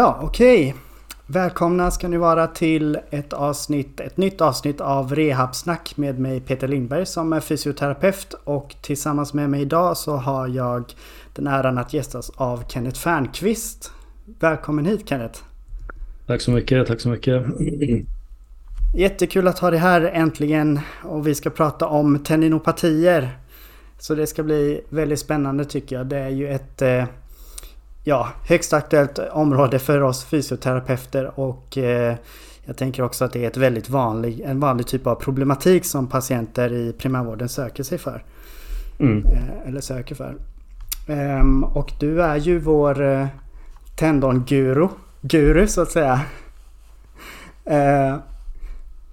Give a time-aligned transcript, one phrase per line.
[0.00, 0.68] Ja, okej.
[0.68, 0.80] Okay.
[1.26, 6.68] Välkomna ska ni vara till ett avsnitt, ett nytt avsnitt av Rehabsnack med mig Peter
[6.68, 10.84] Lindberg som är fysioterapeut och tillsammans med mig idag så har jag
[11.34, 13.92] den äran att gästas av Kenneth Fernqvist.
[14.38, 15.40] Välkommen hit Kenneth!
[16.26, 17.46] Tack så mycket, tack så mycket!
[18.96, 23.38] Jättekul att ha dig här äntligen och vi ska prata om tendinopatier.
[23.98, 26.06] Så det ska bli väldigt spännande tycker jag.
[26.06, 27.04] Det är ju ett eh,
[28.04, 32.16] ja, högst aktuellt område för oss fysioterapeuter och eh,
[32.64, 36.06] jag tänker också att det är ett väldigt vanlig, en vanlig typ av problematik som
[36.06, 38.24] patienter i primärvården söker sig för.
[38.98, 39.26] Mm.
[39.26, 40.34] Eh, eller söker för.
[41.08, 43.26] Ehm, och du är ju vår eh,
[43.98, 44.88] tendonguru,
[45.20, 46.20] guru så att säga.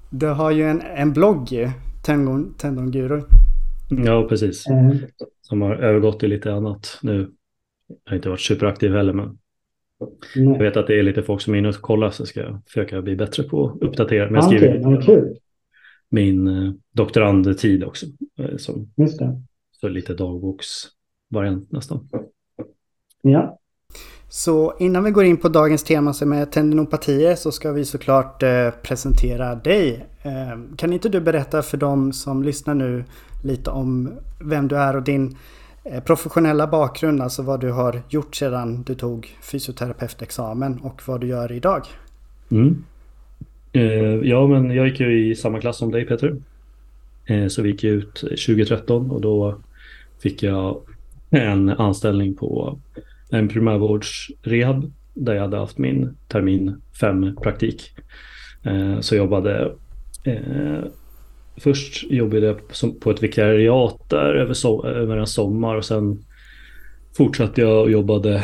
[0.09, 1.71] Du har ju en, en blogg ju,
[2.05, 3.21] tendon, tendonguru.
[3.89, 4.67] Ja, precis.
[4.67, 4.97] Mm.
[5.41, 7.31] Som har övergått till lite annat nu.
[7.87, 9.37] Jag har inte varit superaktiv heller, men
[10.35, 10.51] mm.
[10.53, 12.61] jag vet att det är lite folk som är inne och kollar så ska jag
[12.65, 14.25] försöka bli bättre på att uppdatera.
[14.25, 15.21] Men jag skriver okay,
[16.09, 18.05] min eh, doktorandtid också.
[18.39, 19.41] Eh, som, Just det.
[19.71, 22.09] Så lite dagboksvariant nästan.
[23.21, 23.59] Ja.
[24.29, 28.43] Så innan vi går in på dagens tema som är tendinopatier så ska vi såklart
[28.43, 30.05] eh, presentera dig.
[30.21, 33.03] Eh, kan inte du berätta för dem som lyssnar nu
[33.43, 35.35] lite om vem du är och din Eh,
[35.91, 41.27] Eh, professionella bakgrund, alltså vad du har gjort sedan du tog fysioterapeutexamen och vad du
[41.27, 41.85] gör idag.
[42.51, 42.83] Mm.
[43.73, 46.35] Eh, ja, men jag gick ju i samma klass som dig Peter.
[47.25, 49.55] Eh, så vi gick ut 2013 och då
[50.19, 50.81] fick jag
[51.29, 52.79] en anställning på
[53.29, 57.91] en primärvårdsrehab där jag hade haft min termin 5 praktik.
[58.63, 59.71] Eh, så jobbade
[60.23, 60.83] eh,
[61.57, 62.59] först jobbade jag
[62.99, 66.25] på ett vikariat där över, so över en sommar och sen
[67.17, 68.43] fortsatte jag och jobbade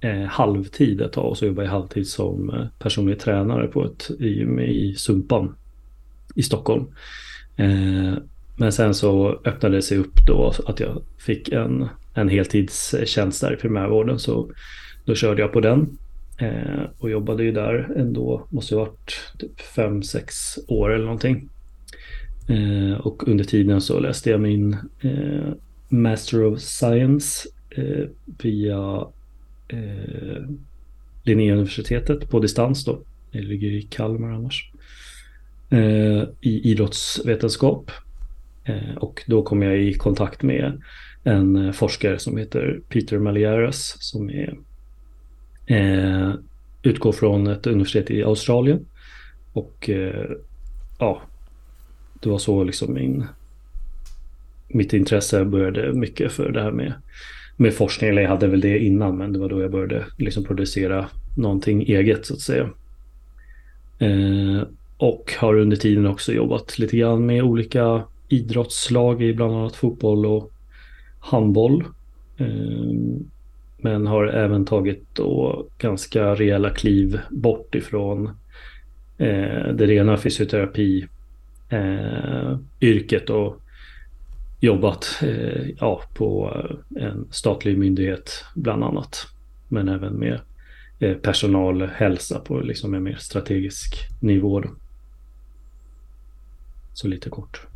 [0.00, 4.10] eh, halvtid ett tag och så jobbade jag halvtid som eh, personlig tränare på ett
[4.18, 5.54] gym i Sumpan
[6.34, 6.84] i Stockholm.
[7.56, 8.14] Eh,
[8.56, 13.52] men sen så öppnade det sig upp då att jag fick en, en heltidstjänst där
[13.52, 14.50] i primärvården så
[15.04, 15.98] då körde jag på den
[16.38, 21.48] eh, och jobbade ju där ändå, måste ha varit typ fem sex år eller någonting.
[22.48, 25.52] Eh, och under tiden så läste jag min eh,
[25.88, 28.08] Master of Science eh,
[28.42, 29.06] via
[29.68, 30.42] eh,
[31.22, 33.00] Linnéuniversitetet på distans då.
[33.32, 34.70] Det ligger i Kalmar annars.
[35.70, 37.90] Eh, I idrottsvetenskap.
[38.64, 40.82] Eh, och då kom jag i kontakt med
[41.24, 44.58] en eh, forskare som heter Peter Malieras som är,
[45.66, 46.34] eh,
[46.82, 48.86] utgår från ett universitet i Australien.
[49.52, 50.30] Och eh,
[50.98, 51.22] ja,
[52.20, 53.24] det var så liksom min,
[54.68, 56.92] mitt intresse började mycket för det här med,
[57.56, 58.10] med forskning.
[58.10, 61.06] Eller jag hade väl det innan, men det var då jag började liksom producera
[61.36, 62.70] någonting eget så att säga.
[63.98, 64.62] Eh,
[64.98, 70.26] och har under tiden också jobbat lite grann med olika idrottslag i bland annat fotboll
[70.26, 70.52] och
[71.20, 71.84] handboll.
[72.36, 72.94] Eh,
[73.78, 78.26] men har även tagit då ganska rejäla kliv bort ifrån
[79.18, 81.06] eh, det rena fysioterapi
[81.68, 83.60] eh, yrket och
[84.60, 86.56] jobbat eh, ja, på
[86.96, 89.26] en statlig myndighet bland annat.
[89.68, 90.40] Men även med
[90.98, 94.60] eh, personalhälsa på liksom en mer strategisk nivå.
[94.60, 94.68] Då.
[96.92, 97.66] Så lite kort.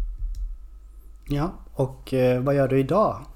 [1.28, 3.26] Ja, och eh, vad gör du idag?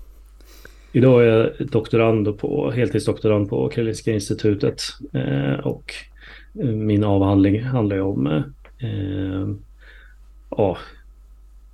[0.93, 4.83] Idag är jag doktorand på, heltidsdoktorand på Karolinska institutet
[5.13, 5.95] eh, och
[6.63, 9.49] min avhandling handlar om eh,
[10.57, 10.79] ja,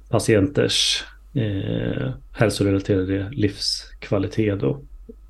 [0.08, 1.04] patienters
[1.34, 4.80] eh, hälsorelaterade livskvalitet då,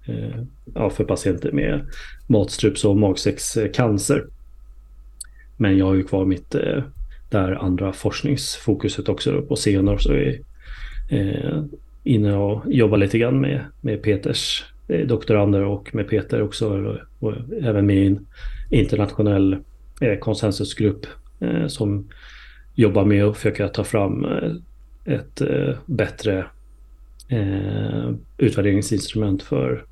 [0.07, 0.43] eh,
[0.75, 1.87] ja, för patienter med
[2.27, 4.27] matstrups och magsäckscancer.
[5.57, 6.83] Men jag har ju kvar mitt eh,
[7.31, 10.41] där andra forskningsfokuset också då, på senare så är
[11.09, 11.63] eh,
[12.05, 16.97] inne och jobbar lite grann med, med Peters eh, doktorander och med Peter också och,
[17.19, 18.27] och även med en
[18.71, 19.57] internationell
[20.01, 21.07] eh, konsensusgrupp
[21.41, 22.09] eh, som
[22.75, 24.53] jobba med att försöka ta fram eh,
[25.05, 26.47] ett eh, bättre
[27.29, 29.85] eh, utvärderingsinstrument för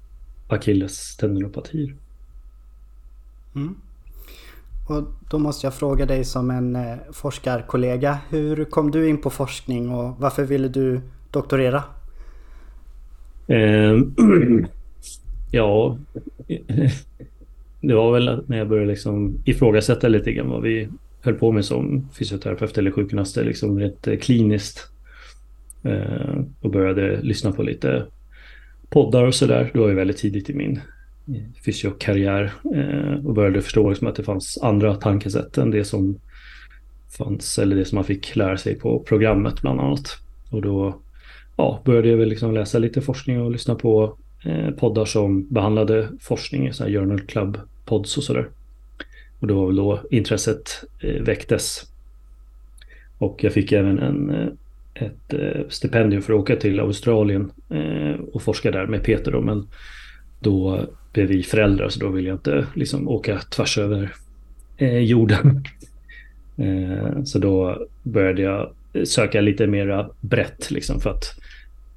[0.48, 1.94] akilles tendinopatier.
[3.54, 3.74] Mm.
[4.88, 6.78] Och då måste jag fråga dig som en
[7.12, 8.18] forskarkollega.
[8.30, 11.00] Hur kom du in på forskning och varför ville du
[11.30, 11.82] doktorera?
[13.46, 13.92] Eh,
[15.50, 15.98] ja,
[17.80, 20.88] det var väl när jag började liksom ifrågasätta lite grann vad vi
[21.20, 24.88] höll på med som fysioterapeut eller sjukgymnast liksom rent eh, kliniskt.
[25.82, 28.06] Eh, och började lyssna på lite
[28.90, 29.70] poddar och sådär.
[29.72, 30.80] Det var ju väldigt tidigt i min
[31.28, 36.18] eh, fysiokarriär eh, och började förstå liksom att det fanns andra tankesätt än det som
[37.18, 40.16] fanns eller det som man fick lära sig på programmet bland annat.
[40.50, 41.00] Och då
[41.56, 46.08] ja, började jag väl liksom läsa lite forskning och lyssna på eh, poddar som behandlade
[46.20, 48.48] forskning, så här Journal Club pods och sådär.
[49.40, 51.86] Och det var väl då intresset eh, väcktes.
[53.18, 54.48] Och jag fick även en, eh,
[54.94, 57.50] ett eh, stipendium för att åka till Australien
[58.32, 59.32] och forska där med Peter.
[59.32, 59.66] Då, men
[60.40, 64.12] då blev vi föräldrar så då ville jag inte liksom åka tvärs över
[65.00, 65.64] jorden.
[67.24, 68.70] så då började jag
[69.04, 71.24] söka lite mera brett liksom för att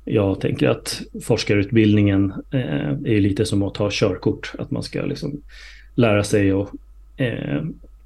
[0.06, 2.34] jag tänker att forskarutbildningen
[3.06, 4.54] är lite som att ta körkort.
[4.58, 5.42] Att man ska liksom
[5.96, 6.70] lära sig och,
[7.22, 7.62] Eh,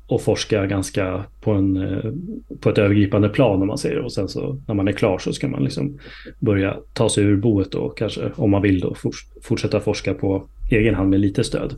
[0.07, 2.11] och forska ganska på, en, eh,
[2.59, 3.99] på ett övergripande plan om man säger.
[3.99, 5.99] Och sen så när man är klar så ska man liksom
[6.39, 8.95] börja ta sig ur boet och kanske om man vill då
[9.41, 11.73] fortsätta forska på egen hand med lite stöd.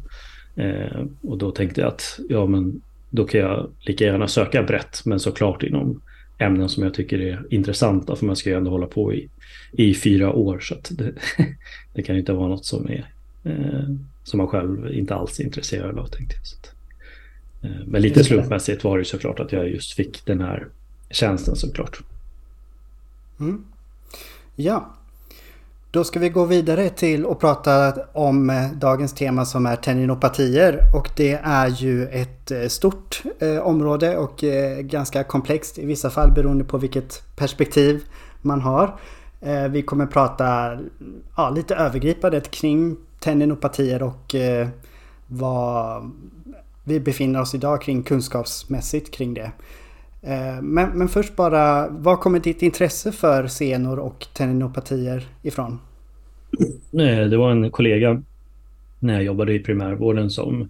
[0.55, 5.01] Eh, och då tänkte jag att ja men då kan jag lika gärna söka brett
[5.05, 6.01] men såklart inom
[6.37, 9.29] ämnen som jag tycker är intressanta för man ska ju ändå hålla på i,
[9.71, 11.13] i fyra år så att det,
[11.93, 13.05] det kan ju inte vara något som är
[13.43, 13.89] eh,
[14.23, 16.76] som man själv inte alls är intresserad av tänkte jag.
[17.67, 20.67] Eh, men lite slumpmässigt var det såklart att jag just fick den här
[21.09, 21.99] tjänsten såklart.
[23.39, 23.65] Mm.
[24.55, 24.93] Ja,
[25.91, 30.79] då ska vi gå vidare till att prata om eh, dagens tema som är tendinopatier.
[30.95, 34.43] Och det är ju ett eh, stort eh, område och
[34.79, 38.03] ganska komplext i vissa fall beroende på vilket perspektiv
[38.41, 38.99] man har.
[39.69, 40.77] Vi kommer prata
[41.37, 44.35] ja, lite övergripande kring tendinopatier och
[45.27, 46.11] vad
[46.87, 49.51] vi befinner oss idag kring kunskapsmässigt kring det.
[50.21, 55.79] Eh, men, men först bara, var kommer ditt intresse för senor och tendinopatier ifrån?
[57.29, 58.23] Det var en kollega
[58.99, 60.69] när jag jobbade i primärvården som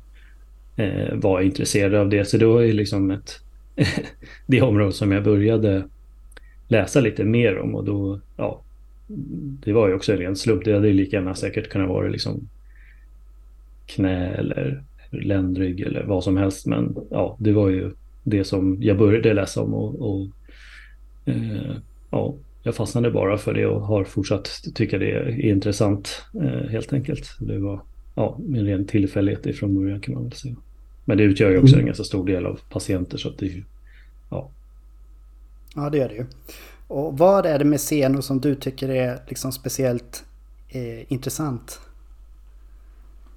[0.75, 2.25] eh, var intresserad av det.
[2.25, 3.39] Så det var ju liksom ett,
[4.45, 5.83] det område som jag började
[6.67, 8.61] läsa lite mer om och då, ja,
[9.65, 10.65] det var ju också en ren slump.
[10.65, 12.49] Det hade ju lika gärna säkert kunnat vara liksom
[13.85, 16.65] knä eller ländrygg eller vad som helst.
[16.65, 17.91] Men ja, det var ju
[18.23, 20.27] det som jag började läsa om och, och
[21.25, 21.75] eh,
[22.09, 26.93] ja, jag fastnade bara för det och har fortsatt tycka det är intressant eh, helt
[26.93, 27.37] enkelt.
[27.39, 27.81] Det var
[28.15, 30.55] ja, en ren tillfällighet ifrån början kan man väl säga.
[31.05, 31.79] Men det utgör ju också mm.
[31.79, 33.63] en ganska stor del av patienter så att det
[34.29, 34.49] ja.
[35.75, 36.25] Ja det gör det ju.
[36.87, 40.25] Och vad är det med senor som du tycker är liksom speciellt
[40.69, 41.79] eh, intressant?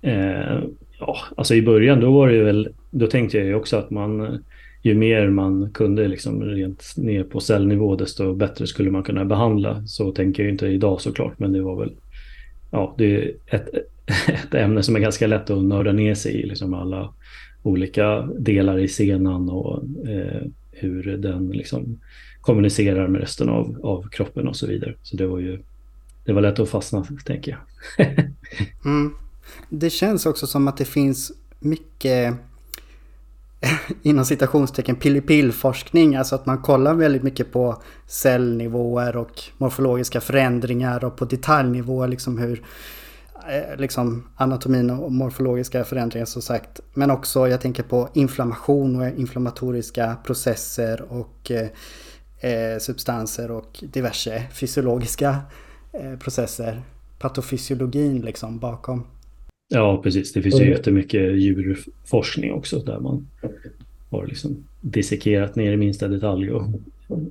[0.03, 0.61] Eh,
[1.01, 4.43] ja, alltså i början då var det väl, då tänkte jag ju också att man
[4.83, 9.87] ju mer man kunde liksom rent ner på cellnivå desto bättre skulle man kunna behandla.
[9.87, 11.93] Så tänker jag inte idag såklart, men det var väl
[12.71, 13.69] ja, det är ett,
[14.29, 17.13] ett ämne som är ganska lätt att nörda ner sig i, liksom alla
[17.63, 20.43] olika delar i senan och eh,
[20.73, 22.01] hur den liksom
[22.41, 24.95] kommunicerar med resten av, av kroppen och så vidare.
[25.03, 25.59] Så det var ju
[26.25, 27.59] det var lätt att fastna, tänker
[27.97, 28.07] jag.
[28.85, 29.13] mm.
[29.73, 32.35] Det känns också som att det finns mycket
[34.03, 36.17] inom citationstecken pillipillforskning.
[36.17, 42.09] Alltså att man kollar väldigt mycket på cellnivåer och morfologiska förändringar och på detaljnivåer.
[42.09, 42.65] liksom hur
[43.49, 46.81] eh, liksom anatomin och morfologiska förändringar som sagt.
[46.95, 51.69] Men också jag tänker på inflammation och inflammatoriska processer och eh,
[52.41, 55.37] eh substanser och diverse fysiologiska
[55.93, 56.83] eh, processer.
[57.19, 59.07] Patofysiologin liksom bakom.
[59.73, 60.33] Ja, precis.
[60.33, 63.29] Det finns ju jättemycket djurforskning också där man
[64.11, 66.67] har liksom dissekerat ner i minsta detalj och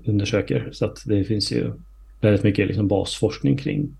[0.06, 0.70] undersöker.
[0.72, 1.72] Så att det finns ju
[2.22, 3.98] väldigt mycket liksom basforskning kring,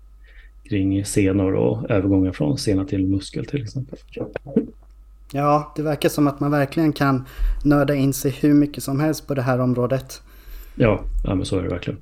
[0.68, 3.98] kring senor och övergångar från sena till muskel till exempel.
[5.32, 7.26] Ja, det verkar som att man verkligen kan
[7.64, 10.22] nörda in sig hur mycket som helst på det här området.
[10.74, 12.00] Ja, ja men så är det verkligen.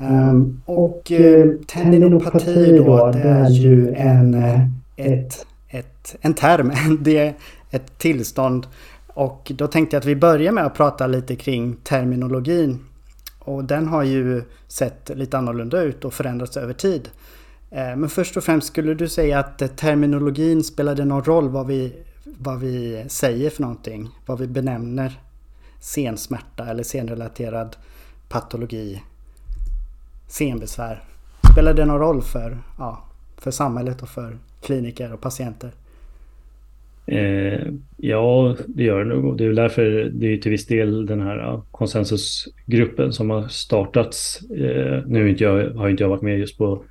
[0.00, 4.60] Um, och uh, tendinopati då, det är ju en uh,
[5.06, 7.34] ett, ett, en term, det
[7.70, 8.66] ett tillstånd.
[9.06, 12.84] Och då tänkte jag att vi börjar med att prata lite kring terminologin.
[13.38, 17.08] Och den har ju sett lite annorlunda ut och förändrats över tid.
[17.70, 21.92] Eh, men först och främst skulle du säga att terminologin spelade någon roll vad vi,
[22.24, 24.08] vad vi säger för någonting?
[24.26, 25.20] Vad vi benämner
[25.80, 27.76] sensmärta eller senrelaterad
[28.28, 29.02] patologi,
[30.28, 31.04] senbesvär.
[31.52, 33.04] Spelade det någon roll för, ja,
[33.36, 35.70] för samhället och för kliniker och patienter?
[37.06, 39.38] Eh, ja, det gör det nog.
[39.38, 44.40] Det är väl därför det är till viss del den här konsensusgruppen som har startats.
[44.50, 46.84] Eh, nu inte jag, har inte jag varit med just på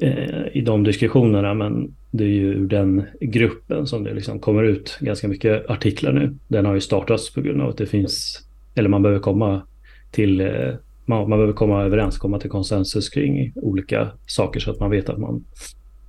[0.00, 4.62] eh, i de diskussionerna, men det är ju ur den gruppen som det liksom kommer
[4.62, 6.34] ut ganska mycket artiklar nu.
[6.48, 8.42] Den har ju startats på grund av att det finns,
[8.74, 9.62] eller man behöver komma
[10.10, 10.74] till, eh,
[11.04, 15.08] man, man behöver komma överens, komma till konsensus kring olika saker så att man vet
[15.08, 15.44] att man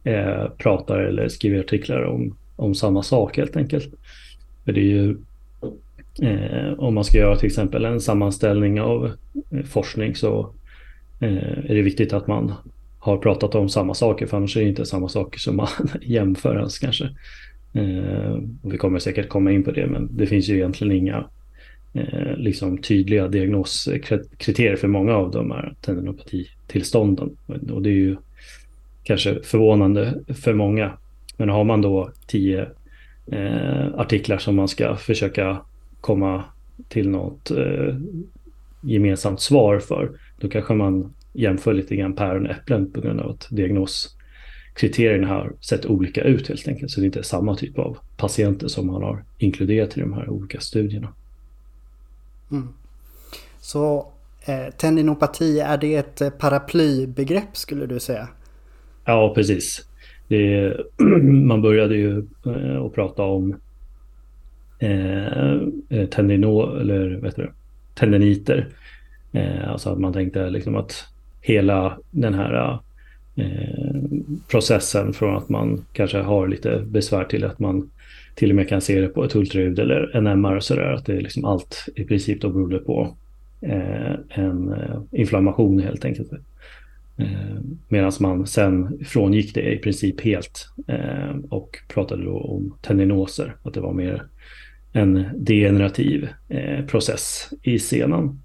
[0.07, 3.93] eh, pratar eller skriver artiklar om, om samma sak helt enkelt.
[4.65, 5.17] För det är ju,
[6.21, 9.11] eh, om man ska göra till exempel en sammanställning av
[9.51, 10.53] eh, forskning så
[11.19, 12.53] eh, är det viktigt att man
[12.99, 15.67] har pratat om samma saker, för annars är det inte samma saker som man
[16.01, 17.09] jämför ens kanske.
[17.73, 21.25] Eh, och vi kommer säkert komma in på det, men det finns ju egentligen inga
[21.93, 27.37] eh, liksom tydliga diagnoskriterier för många av de här tendinopatitillstånden.
[27.71, 28.17] Och det är ju
[29.07, 30.97] kanske förvånande för många.
[31.37, 32.69] Men har man då tio
[33.31, 35.61] eh, artiklar som man ska försöka
[36.01, 36.43] komma
[36.89, 37.95] till något eh,
[38.81, 43.29] gemensamt svar för, då kanske man jämför lite grann päron och äpplen på grund av
[43.29, 46.91] att diagnoskriterierna har sett olika ut helt enkelt.
[46.91, 50.29] Så det är inte samma typ av patienter som man har inkluderat i de här
[50.29, 51.13] olika studierna.
[52.51, 52.67] Mm.
[53.59, 54.11] Så
[54.45, 58.27] eh, tendinopati, är det ett eh, paraplybegrepp skulle du säga?
[59.07, 59.85] Ja, precis.
[60.27, 60.73] Det,
[61.23, 63.55] man började ju eh, att prata om
[64.79, 65.53] eh,
[65.89, 67.51] eh tendino, eller vet du,
[67.93, 68.67] tendiniter.
[69.31, 71.05] Eh, alltså att man tänkte liksom att
[71.41, 72.79] hela den här
[73.35, 73.99] eh,
[74.51, 77.89] processen från att man kanske har lite besvär till att man
[78.35, 80.93] till och med kan se det på ett ultraljud eller en MR och sådär.
[80.93, 83.15] Att det är liksom allt i princip då berodde på
[83.61, 86.31] eh, en eh, inflammation helt enkelt.
[87.17, 93.55] Eh, Medan man sen frångick det i princip helt eh, och pratade då om tendinoser.
[93.63, 94.23] Att det var mer
[94.93, 98.41] en degenerativ eh, process i senan.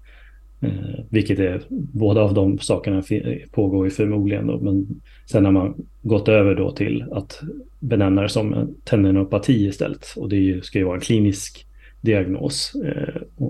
[1.09, 3.03] Vilket är, båda av de sakerna
[3.51, 4.87] pågår ju förmodligen då, men
[5.25, 7.41] sen har man gått över då till att
[7.79, 10.05] benämna det som en tendinopati istället.
[10.15, 11.65] Och det ska ju vara en klinisk
[12.01, 12.73] diagnos.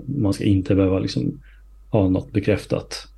[0.06, 1.40] Man ska inte behöva liksom
[1.90, 3.08] ha något bekräftat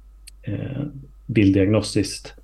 [1.27, 2.35] bilddiagnostiskt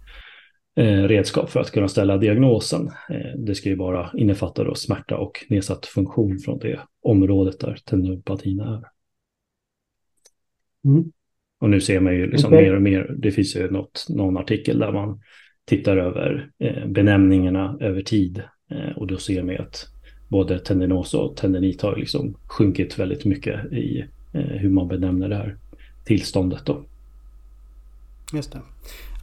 [0.77, 2.87] eh, redskap för att kunna ställa diagnosen.
[3.11, 7.79] Eh, det ska ju bara innefatta då smärta och nedsatt funktion från det området där
[7.85, 8.83] tendinopatin är.
[10.85, 11.13] Mm.
[11.61, 12.65] Och nu ser man ju liksom okay.
[12.65, 15.21] mer och mer, det finns ju något, någon artikel där man
[15.65, 18.43] tittar över eh, benämningarna över tid.
[18.97, 19.87] Och då ser man att
[20.29, 25.57] både tendinos och tendinit har liksom sjunkit väldigt mycket i hur man benämner det här
[26.05, 26.85] tillståndet då.
[28.33, 28.61] Just det.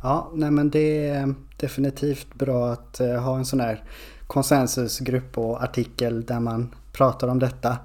[0.03, 3.83] Ja, nej men det är definitivt bra att eh, ha en sån här
[4.27, 7.77] konsensusgrupp och artikel där man pratar om detta.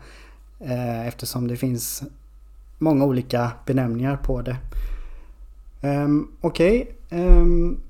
[0.61, 2.03] Eh, eftersom det finns
[2.79, 4.57] många olika benämningar på det.
[5.83, 6.97] Um, Okej.
[7.09, 7.27] Okay.
[7.27, 7.81] Um,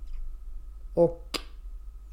[0.95, 1.39] och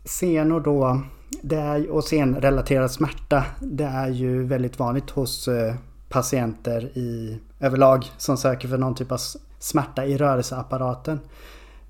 [0.06, 1.02] senor då.
[1.42, 3.46] Det är, och senrelaterad smärta.
[3.60, 5.76] Det är ju väldigt vanligt hos eh,
[6.10, 9.20] patienter i överlag som söker för någon typ av
[9.62, 11.20] smärta i rörelseapparaten.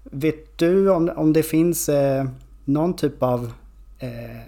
[0.04, 2.26] Vet du om, om det finns eh,
[2.66, 3.52] någon typ av
[4.00, 4.42] eh,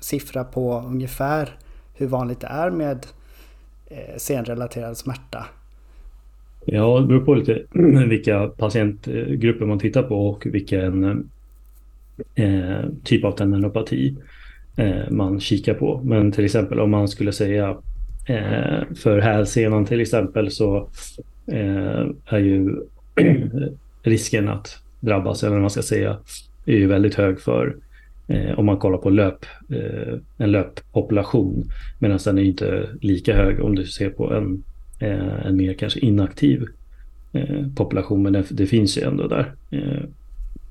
[0.00, 1.56] siffra på ungefär
[1.94, 3.06] hur vanligt det är med
[3.86, 5.46] eh, senrelaterad smärta?
[6.64, 7.62] Ja, det beror på lite
[8.08, 11.04] vilka patientgrupper man tittar på och vilken
[12.34, 14.16] eh, typ av tendinopati
[14.76, 16.00] eh, man kikar på.
[16.04, 17.76] Men till exempel om man skulle säga
[18.28, 20.88] eh, för hälsenan till exempel så
[21.46, 22.76] Eh, är ju
[24.02, 26.16] risken att drabbas, eller vad man ska säga,
[26.66, 27.76] är ju väldigt hög för
[28.28, 31.70] eh, om man kollar på löp, eh, en löppopulation.
[31.98, 34.62] Medan den är inte lika hög om du ser på en
[34.98, 36.64] eh, en mer kanske inaktiv
[37.32, 38.22] eh, population.
[38.22, 39.54] Men det, det, finns ju ändå där.
[39.70, 40.02] Eh,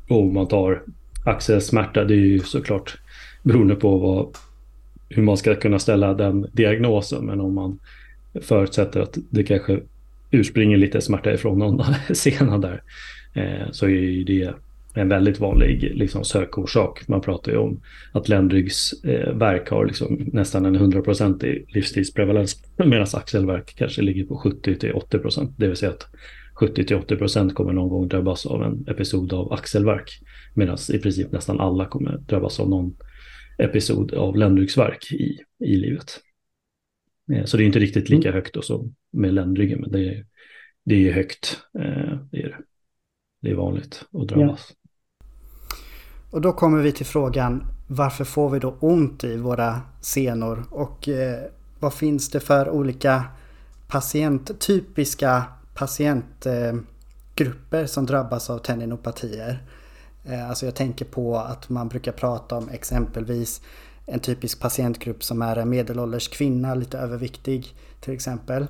[0.09, 0.83] och om man tar
[1.25, 2.97] axelsmärta, det är ju såklart
[3.43, 4.37] beroende på vad,
[5.09, 7.25] hur man ska kunna ställa den diagnosen.
[7.25, 7.79] Men om man
[8.41, 9.79] förutsätter att det kanske
[10.31, 12.81] urspringer lite smärta ifrån någon sena där,
[13.33, 14.53] eh, så är ju det
[14.95, 17.07] en väldigt vanlig liksom, sökorsak.
[17.07, 23.75] Man pratar ju om att ländryggsverk eh, har liksom nästan en 100% livstidsprevalens medan axelverk
[23.77, 25.53] kanske ligger på 70-80%.
[25.57, 26.07] Det vill säga att
[26.59, 30.19] 70-80% kommer någon gång drabbas av en episod av axelverk
[30.53, 32.95] medan i princip nästan alla kommer drabbas av någon
[33.57, 36.19] episod av ländryggsverk i, i livet.
[37.33, 38.35] Eh, så det är inte riktigt lika mm.
[38.35, 40.25] högt då som med ländryggen, men det är,
[40.85, 41.59] det är högt.
[41.79, 42.59] Eh, det är,
[43.41, 44.69] det är vanligt att drabbas.
[44.69, 44.75] Ja.
[46.31, 51.09] Och då kommer vi till frågan varför får vi då ont i våra senor och
[51.09, 51.43] eh,
[51.79, 53.23] vad finns det för olika
[53.87, 55.43] patient, typiska
[55.75, 59.63] patientgrupper eh, som drabbas av tendinopatier?
[60.25, 63.61] Eh, alltså jag tänker på att man brukar prata om exempelvis
[64.05, 68.67] en typisk patientgrupp som är en medelålders kvinna, lite överviktig till exempel.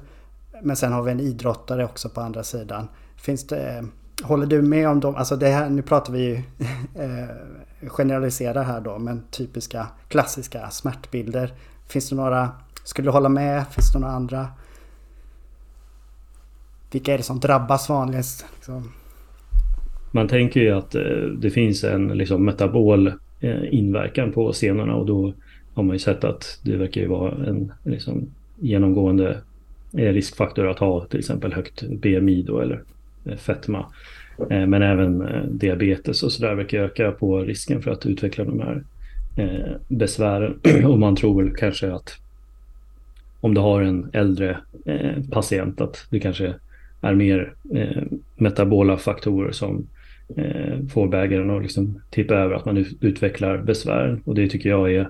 [0.62, 2.88] Men sen har vi en idrottare också på andra sidan.
[3.15, 3.86] Finns det,
[4.24, 5.15] håller du med om dem?
[5.15, 6.36] Alltså det här, nu pratar vi ju
[7.04, 11.54] eh, generaliserar här då, men typiska klassiska smärtbilder.
[11.88, 12.50] Finns det några,
[12.84, 13.68] skulle du hålla med?
[13.68, 14.48] Finns det några andra?
[16.92, 18.46] Vilka är det som drabbas vanligast?
[18.56, 18.92] Liksom?
[20.12, 21.01] Man tänker ju att eh,
[21.38, 25.34] det finns en liksom, metabol Eh, inverkan på senorna och då
[25.74, 28.27] har man ju sett att det verkar ju vara en liksom,
[28.60, 29.42] genomgående
[29.98, 32.84] eh, riskfaktor att ha till exempel högt BMI då eller
[33.25, 33.86] eh, fetma.
[34.50, 35.24] Men även
[35.58, 38.84] diabetes och sådär verkar öka på risken för att utveckla de här
[39.88, 40.60] besvären.
[40.86, 42.12] Och man tror väl kanske att
[43.42, 44.58] om du har en äldre
[45.32, 46.54] patient att du kanske
[47.06, 48.04] är mer eh,
[48.36, 49.88] metabola faktorer som
[50.38, 54.20] eh, får bägaren att liksom tippa över att man utvecklar besvär.
[54.26, 55.10] Och det tycker jag är,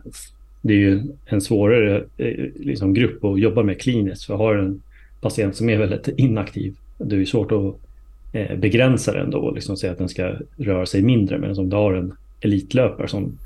[0.62, 4.26] det är ju en svårare eh, liksom grupp att jobba med kliniskt.
[4.26, 4.82] För har en
[5.22, 7.76] patient som är väldigt inaktiv, det är ju svårt att
[8.34, 11.38] eh, begränsa den då och liksom säga att den ska röra sig mindre.
[11.38, 13.38] Men om du har en elitlöpare som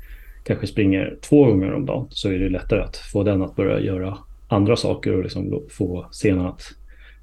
[0.44, 3.80] kanske springer två gånger om dagen så är det lättare att få den att börja
[3.80, 6.62] göra andra saker och liksom få senan att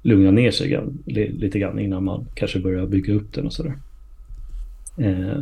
[0.08, 3.78] lugna ner sig lite grann innan man kanske börjar bygga upp den och sådär.
[4.98, 5.38] Eh,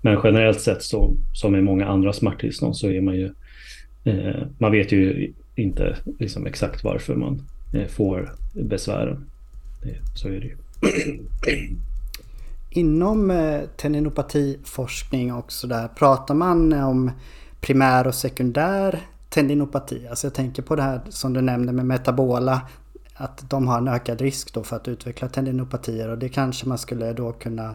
[0.00, 3.30] men generellt sett så, som i många andra smärttillstånd så är man ju,
[4.04, 7.42] eh, man vet ju inte liksom exakt varför man
[7.74, 9.26] eh, får besvären.
[10.14, 10.56] så är det ju.
[12.70, 17.10] Inom eh, tendinopatiforskning och sådär, pratar man om
[17.60, 20.06] primär och sekundär tendinopati?
[20.10, 22.68] Alltså jag tänker på det här som du nämnde med metabola.
[23.20, 26.78] Att de har en ökad risk då för att utveckla tendinopatier och det kanske man
[26.78, 27.74] skulle då kunna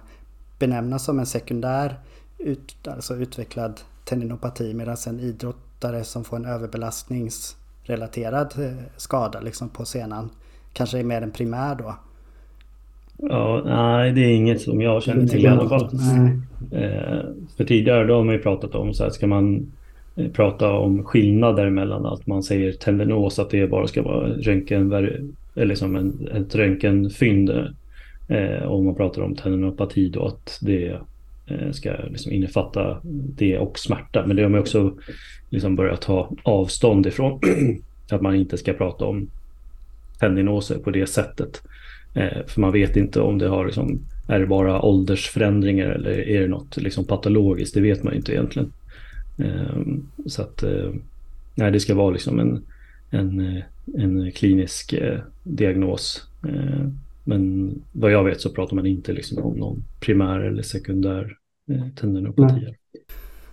[0.59, 1.99] benämnas som en sekundär
[2.37, 9.85] ut, alltså utvecklad tendinopati medan en idrottare som får en överbelastningsrelaterad eh, skada liksom på
[9.85, 10.29] senan
[10.73, 11.95] kanske är mer en primär då.
[13.17, 15.89] Ja, nej det är inget som jag känner till i alla fall.
[16.71, 17.19] Eh,
[17.57, 19.71] för tidigare då har man ju pratat om så här, ska man
[20.15, 24.91] Eh, prata om skillnader mellan att man säger tendinos, att det bara ska vara röntgen,
[24.91, 27.73] eller liksom en, ett röntgenfynd
[28.27, 30.97] Eh, om man pratar om tendinopati då att det
[31.47, 32.99] eh, ska liksom innefatta
[33.37, 34.23] det och smärta.
[34.27, 34.93] Men det har man också
[35.49, 37.39] liksom börjat ta avstånd ifrån.
[38.09, 39.29] att man inte ska prata om
[40.19, 41.61] tendinoser på det sättet.
[42.15, 46.41] Eh, för man vet inte om det har liksom, är det bara åldersförändringar eller är
[46.41, 47.73] det något liksom patologiskt?
[47.73, 48.71] Det vet man inte egentligen.
[49.37, 50.91] Ehm, så att eh,
[51.55, 52.63] nej, det ska vara liksom en,
[53.09, 59.13] en, eh, en klinisk eh, diagnos ehm, men vad jag vet så pratar man inte
[59.13, 61.37] liksom om någon primär eller sekundär
[61.71, 62.75] eh, tendinopati.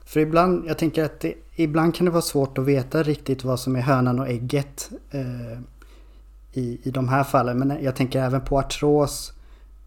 [0.04, 3.60] För ibland, jag tänker att det, ibland kan det vara svårt att veta riktigt vad
[3.60, 5.60] som är hönan och ägget eh,
[6.52, 7.58] i, i de här fallen.
[7.58, 9.32] Men jag tänker även på artros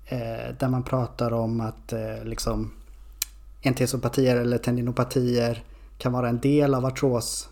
[0.05, 2.71] eh, där man pratar om att eh, liksom
[3.63, 5.63] entesopatier eller tendinopatier
[5.97, 7.49] kan vara en del av artros,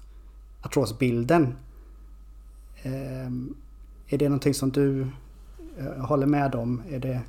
[0.61, 1.55] artrosbilden.
[2.83, 3.55] Ehm,
[4.09, 5.01] är det någonting som du
[5.79, 6.81] eh, håller med om?
[6.91, 7.21] Är det...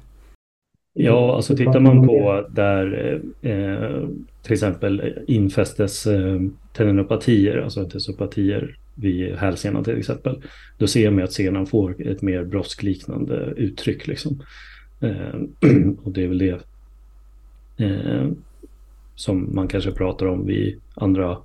[0.94, 4.08] Ja, alltså tittar man på där eh,
[4.42, 6.40] till exempel infästes eh,
[6.72, 10.42] tendinopatier, alltså entesopatier vid hälsenan till exempel,
[10.78, 14.06] då ser man att senan får ett mer broskliknande uttryck.
[14.06, 14.42] Liksom.
[15.00, 15.34] Eh,
[16.02, 16.60] och det är väl det
[17.78, 18.36] ehm,
[19.14, 21.38] som man kanske pratar om vid andra,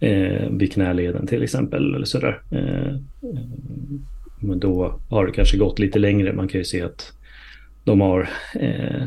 [0.00, 2.42] eh, vid knäleden till exempel, eller sådär.
[2.50, 2.96] Eh,
[4.40, 6.32] men då har det kanske gått lite längre.
[6.32, 7.12] Man kan ju se att
[7.84, 9.06] de har, eh,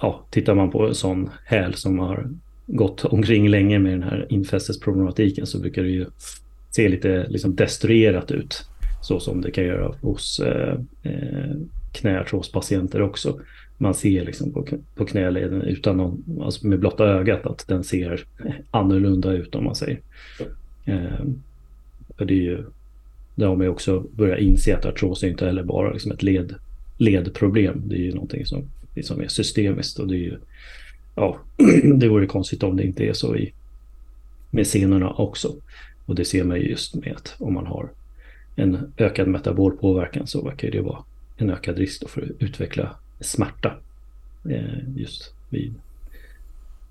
[0.00, 2.30] ja, tittar man på en sån häl som har
[2.66, 6.06] gått omkring länge med den här infästesproblematiken så brukar det ju
[6.70, 8.64] se lite liksom destruerat ut.
[9.02, 11.56] Så som det kan göra hos eh, eh
[11.92, 13.40] knäartrospatienter också.
[13.82, 18.24] Man ser liksom på, på knäleden utan någon, alltså med blotta ögat att den ser
[18.70, 20.00] annorlunda ut om man säger.
[20.84, 21.24] Eh,
[22.16, 22.64] för det är ju
[23.34, 26.22] där har man ju också börjat inse att artros är inte heller bara liksom ett
[26.22, 26.54] led,
[26.96, 27.82] ledproblem.
[27.86, 28.64] Det är ju någonting som,
[28.94, 30.38] liksom är systemiskt och det är ju,
[31.14, 31.38] ja,
[31.94, 33.52] det vore konstigt om det inte är så i,
[34.50, 35.54] med senorna också.
[36.06, 37.88] Och det ser man ju just med att om man har
[38.56, 41.04] en ökad metabolpåverkan så verkar det vara
[41.36, 43.74] en ökad risk för att utveckla smärta
[44.44, 45.74] eh, just vid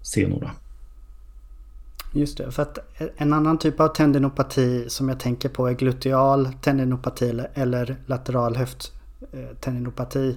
[0.02, 0.52] senorna.
[2.14, 2.80] Just det, för att
[3.18, 10.30] en annan typ av tendinopati som jag tänker på är gluteal tendinopati eller lateral höfttendinopati.
[10.30, 10.36] Eh,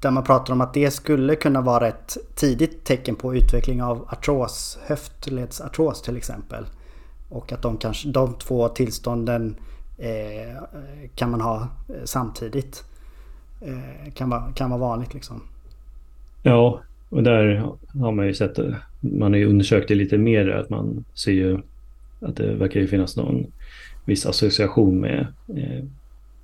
[0.00, 4.08] där man pratar om att det skulle kunna vara ett tidigt tecken på utveckling av
[4.08, 6.66] artros, höftledsartros till exempel.
[7.28, 9.56] Och att de, kanske, de två tillstånden
[9.98, 10.62] eh,
[11.14, 12.84] kan man ha eh, samtidigt.
[13.60, 15.42] Eh, kan, vara, kan vara vanligt liksom.
[16.42, 18.58] Ja, och där har man ju sett,
[19.00, 21.58] man har ju undersökt det lite mer, att man ser ju
[22.20, 23.46] att det verkar ju finnas någon
[24.04, 25.84] viss association med, eh,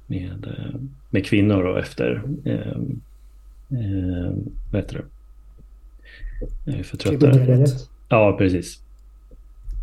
[0.06, 0.46] med,
[1.10, 2.78] med kvinnor och efter eh,
[3.80, 4.32] eh,
[4.72, 5.04] vad heter det?
[6.64, 8.80] Jag är för trött Ja, precis.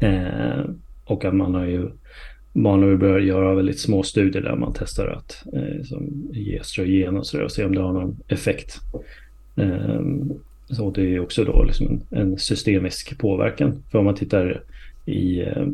[0.01, 0.65] Eh,
[1.05, 1.91] och att man har ju
[2.53, 7.27] man börjar göra väldigt små studier där man testar att eh, som ge östrogen och
[7.27, 8.79] sådär och se om det har någon effekt.
[9.55, 10.01] Eh,
[10.69, 13.83] så det är också då liksom en, en, systemisk påverkan.
[13.91, 14.63] För om man tittar
[15.05, 15.67] i eh,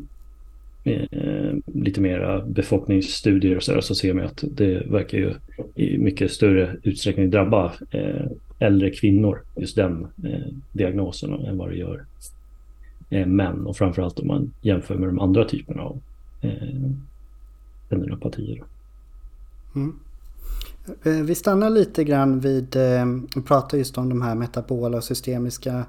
[0.83, 5.33] eh lite mera befolkningsstudier och sådär så ser man att det verkar ju
[5.75, 8.25] i mycket större utsträckning drabba eh,
[8.59, 12.05] äldre kvinnor, just den eh, diagnosen än vad det gör
[13.09, 16.01] eh, män och framförallt om man jämför med de andra typerna av
[16.41, 16.91] eh,
[17.89, 18.63] tendinopatier.
[19.75, 19.99] Mm.
[21.03, 25.03] Eh, vi stannar lite grann vid, eh, vi pratar just om de här metabola och
[25.03, 25.85] systemiska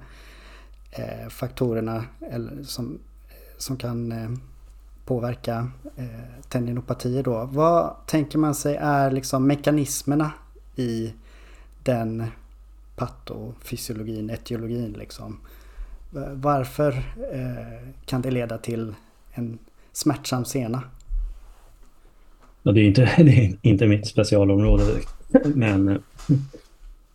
[0.91, 4.39] eh, faktorerna eller som, eh, som kan
[5.05, 5.71] påverka
[6.49, 7.49] tendinopatier då.
[7.53, 10.33] Vad tänker man sig är liksom mekanismerna
[10.77, 11.15] i
[11.83, 12.25] den
[12.97, 15.41] patofysiologin, etiologin liksom?
[16.35, 17.03] Varför
[18.05, 18.95] kan det leda till
[19.31, 19.59] en
[19.99, 20.83] smärtsam sena?
[22.63, 24.85] Ja, det, är inte, det är inte mitt specialområde.
[25.55, 25.89] Men,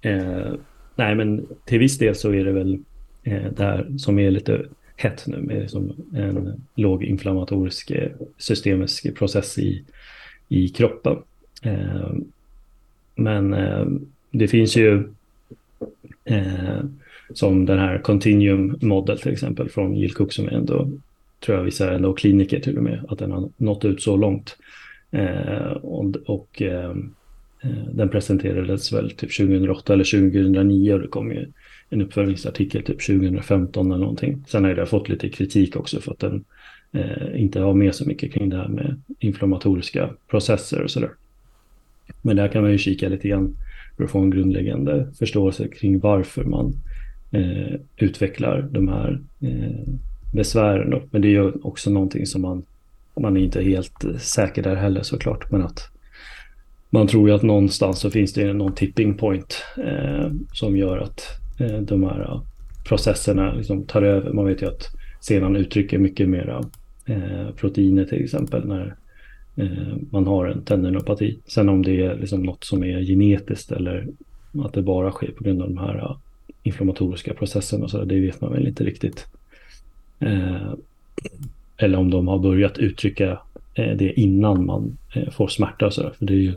[0.02, 0.54] eh,
[0.96, 2.80] nej, men till viss del så är det väl
[3.24, 4.66] eh, det här som är lite
[4.96, 9.84] hett nu med liksom en låginflammatorisk eh, systemisk process i,
[10.50, 11.18] i kroppen.
[11.62, 12.14] Eh,
[13.16, 13.86] men eh,
[14.32, 15.10] det finns ju
[16.26, 16.80] eh,
[17.34, 20.90] som den här Continuum Model till exempel från Jill Cook som är ändå
[21.46, 24.58] tror jag vissa ändå kliniker till och med, att den har nått ut så långt.
[25.12, 26.90] Eh, och, och eh,
[27.64, 31.46] eh den presenterades väl typ 2008 eller 2009 och det kom ju
[31.90, 34.44] en uppföljningsartikel typ 2015 eller någonting.
[34.48, 36.46] Sen har det fått lite kritik också för att den
[36.92, 41.12] eh, inte har med så mycket kring det här med inflammatoriska processer och sådär.
[42.22, 43.56] Men där kan man ju kika lite grann
[43.98, 46.74] för att få en grundläggande förståelse kring varför man
[47.32, 49.94] eh, utvecklar de här eh,
[50.34, 50.90] besvären.
[50.90, 51.02] Då.
[51.12, 52.64] Men det är ju också någonting som man,
[53.20, 55.52] man är inte helt säker där heller såklart.
[55.52, 55.90] Men att
[56.90, 61.22] man tror ju att någonstans så finns det någon tipping point eh, som gör att
[61.60, 62.42] eh, de här
[62.88, 64.34] processerna liksom tar över.
[64.34, 64.88] Man vet ju att
[65.22, 66.64] senan uttrycker mycket mera
[67.06, 68.96] eh, proteiner till exempel när
[69.56, 71.40] eh, man har en tendinopati.
[71.48, 74.08] Sen om det är liksom något som är genetiskt eller
[74.64, 76.18] att det bara sker på grund av de här
[76.64, 79.28] inflammatoriska processerna så det vet man väl inte riktigt.
[80.26, 80.74] Eh,
[81.78, 83.40] eller om de har börjat uttrycka
[83.74, 86.14] eh, det innan man eh, får smärta och sådär.
[86.18, 86.54] För det är ju,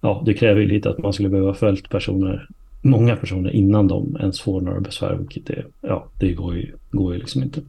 [0.00, 2.48] ja, det kräver ju lite att man skulle behöva följt personer,
[2.82, 7.14] många personer innan de ens får några besvär, vilket det, ja, det går ju, går
[7.14, 7.60] ju liksom inte.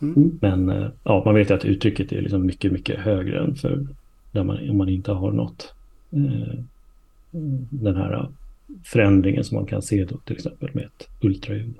[0.00, 0.38] Mm.
[0.40, 3.86] Men ja, man vet ju att uttrycket är liksom mycket, mycket högre än för
[4.32, 5.74] där man, om man inte har något
[7.70, 8.28] den här
[8.84, 11.74] förändringen som man kan se då till exempel med ett ultraljud.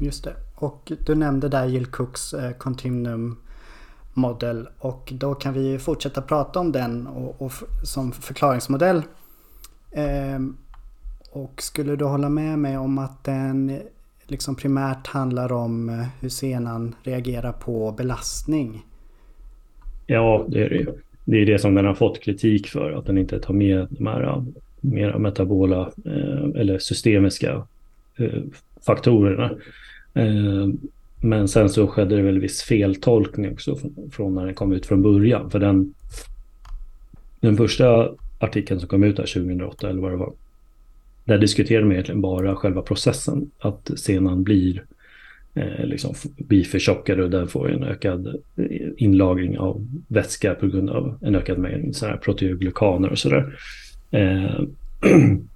[0.00, 0.34] Just det.
[0.54, 3.36] Och du nämnde där Jill Cooks eh, Continuum
[4.14, 9.02] Model och då kan vi fortsätta prata om den och, och som förklaringsmodell.
[9.90, 10.40] Eh,
[11.30, 13.80] och skulle du hålla med mig om att den
[14.26, 18.84] liksom primärt handlar om eh, hur senan reagerar på belastning?
[20.06, 20.92] Ja, det är det
[21.24, 24.06] Det är det som den har fått kritik för, att den inte tar med de
[24.06, 24.44] här eh,
[24.80, 27.66] mera metabola eh, eller systemiska
[28.16, 28.42] eh,
[28.86, 29.50] faktorerna.
[30.14, 30.68] Eh,
[31.20, 33.78] men sen så skedde det väl viss feltolkning också
[34.10, 35.50] från när den kom ut från början.
[35.50, 35.94] För den,
[37.40, 40.32] den första artikeln som kom ut där 2008 eller vad det var.
[41.24, 43.50] Där diskuterade man egentligen bara själva processen.
[43.58, 44.84] Att senan blir,
[45.54, 48.36] eh, liksom, blir förtjockad och den får en ökad
[48.96, 53.58] inlagring av vätska på grund av en ökad mängd proteoglykaner och sådär.
[54.10, 54.60] Eh,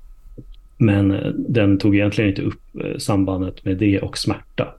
[0.81, 4.75] Men eh, den tog egentligen inte upp eh, sambandet med det och smärta.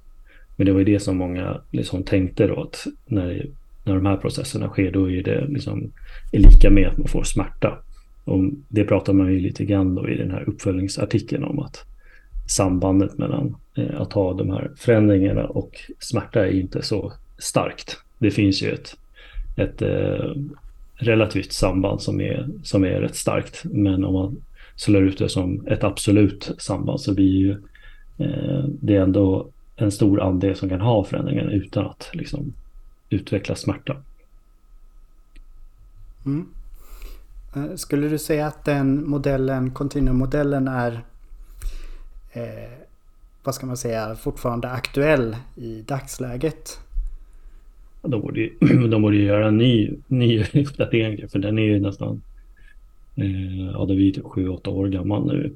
[0.55, 3.45] Men det var ju det som många liksom tänkte då att när,
[3.83, 5.91] när de här processerna sker då är det liksom
[6.31, 7.77] är lika med att man får smärta.
[8.23, 11.85] Och det pratar man ju lite grann då i den här uppföljningsartikeln om att
[12.47, 17.97] sambandet mellan eh, att ha de här förändringarna och smärta är inte så starkt.
[18.17, 18.97] Det finns ju ett,
[19.57, 20.35] ett, eh,
[20.95, 23.63] relativt samband som är, som är rätt starkt.
[23.63, 24.37] Men om man
[24.81, 27.51] slår ut det som ett absolut samband så blir ju
[28.17, 32.53] eh, det är ändå en stor andel som kan ha förändringen utan att liksom,
[33.09, 33.97] utveckla smärta.
[36.25, 36.47] Mm.
[37.55, 40.91] Eh, skulle du säga att den modellen, kontinuummodellen är
[42.33, 42.77] eh,
[43.43, 46.79] vad ska man säga, fortfarande aktuell i dagsläget?
[48.01, 48.49] De borde,
[48.89, 52.21] de borde göra en ny, ny uppdatering för den är ju nästan,
[53.15, 55.51] eh, ja det är vi typ 7-8 år gammal nu.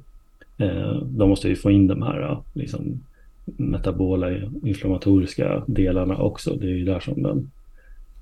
[0.58, 3.00] Eh, då måste vi få in de här eh, liksom,
[3.44, 4.30] metabola
[4.64, 6.54] inflammatoriska delarna också.
[6.54, 7.50] Det är ju där som den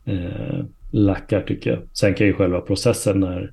[0.05, 1.79] eh, lackar tycker jag.
[1.93, 3.53] Sen kan ju själva processen när,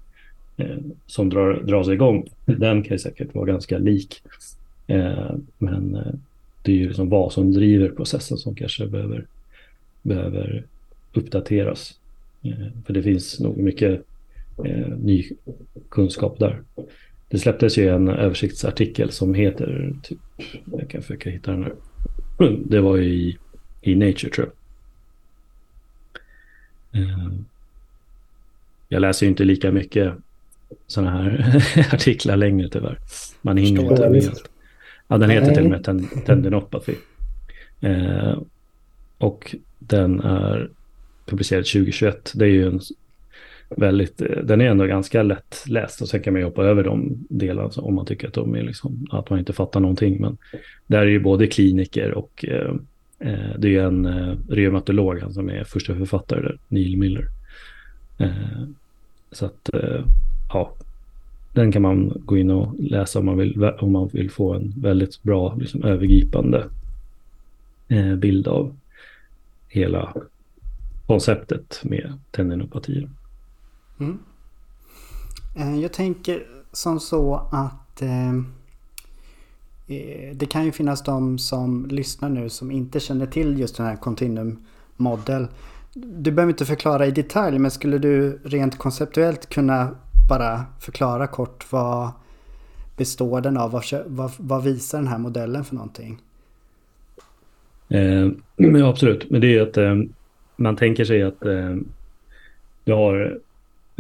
[0.58, 4.22] eh, som drar, dras igång, den kan ju säkert vara ganska lik.
[4.88, 6.14] Eh, men eh,
[6.62, 9.26] det är ju liksom vad som driver processen som kanske behöver,
[10.02, 10.64] behöver
[11.14, 11.94] uppdateras.
[12.42, 14.06] Eh, för det finns nog mycket
[14.98, 15.30] ny
[15.90, 16.64] kunskap där.
[17.30, 20.20] Det släpptes ju en översiktsartikel som heter, typ,
[20.72, 21.74] jag kan försöka hitta den här.
[22.66, 23.38] Det var i,
[23.82, 24.54] i Nature tror jag.
[28.90, 30.14] Jag läser ju inte lika mycket
[30.88, 31.56] sådana här
[31.94, 33.00] artiklar längre tyvärr.
[33.42, 34.50] Man hinner inte med allt.
[35.08, 35.56] Ja, den heter Nej.
[35.56, 36.96] till och med ten, Tendinopathy.
[37.82, 38.38] Eh,
[39.18, 40.70] och den är
[41.26, 42.32] publicerad 2021.
[42.36, 42.80] Det är ju en
[43.78, 46.84] väldigt, eh, den är ändå ganska lätt läst och sen kan man ju hoppa över
[46.84, 50.22] de delarna alltså, om man tycker att de är liksom, att man inte fattar någonting.
[50.22, 50.38] Men
[50.88, 52.76] där är ju både kliniker och eh,
[53.20, 57.28] eh det är en eh, reumatolog han som är första författare där, Neil Miller.
[58.18, 58.64] Eh,
[59.32, 60.06] så att, eh,
[60.50, 60.74] ja,
[61.54, 64.74] den kan man gå in och läsa om man vill, om man vill få en
[64.78, 66.66] väldigt bra liksom, övergripande
[67.88, 68.76] eh, bild av
[69.68, 70.14] hela
[71.08, 73.10] konceptet med tendinopatier.
[74.02, 74.20] Mm.
[75.56, 78.34] Eh, jag tänker som så att eh,
[79.88, 83.86] eh, det kan ju finnas de som lyssnar nu som inte känner till just den
[83.86, 84.64] här Continuum
[84.98, 85.48] Model.
[85.94, 89.96] Du behöver inte förklara i detalj men skulle du rent konceptuellt kunna
[90.30, 92.12] bara förklara kort vad
[92.98, 93.72] består den av?
[93.72, 96.22] Vad, vad, vad visar den här modellen för någonting?
[97.90, 99.30] Eh, ja, absolut.
[99.30, 99.96] Men det är att eh,
[100.56, 101.76] man tänker sig att eh,
[102.84, 103.40] du har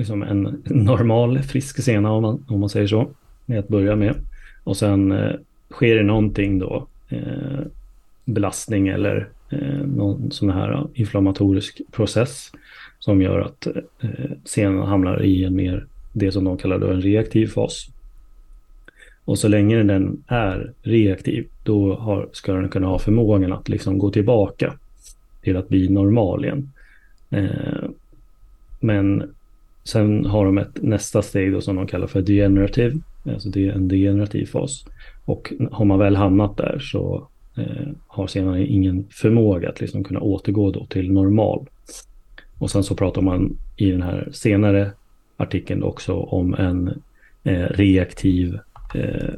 [0.01, 3.09] liksom en normal frisk sena om man, om man säger så,
[3.45, 4.15] med att börja med.
[4.63, 5.31] Och sen eh,
[5.69, 7.59] sker det någonting då, eh,
[8.25, 12.51] belastning eller eh, någon sån här inflammatorisk process
[12.99, 13.67] som gör att
[14.01, 17.87] eh, senan hamnar i en mer det som de kallar då en reaktiv fas.
[19.25, 23.97] Och så länge den är reaktiv, då har, ska den kunna ha förmågan att liksom
[23.97, 24.73] gå tillbaka
[25.41, 26.71] till att bli normal igen.
[27.29, 27.89] Eh,
[28.79, 29.33] men
[29.83, 33.71] sen har de ett nästa steg då som de kallar för degenerative, alltså det är
[33.71, 34.85] en degenerativ fas.
[35.25, 40.19] Och har man väl hamnat där så eh, har senan ingen förmåga att liksom kunna
[40.19, 41.67] återgå då till normal.
[42.57, 44.91] Och sen så pratar man i den här senare
[45.37, 47.01] artikeln också om en
[47.43, 48.59] eh, reaktiv
[48.95, 49.33] eh,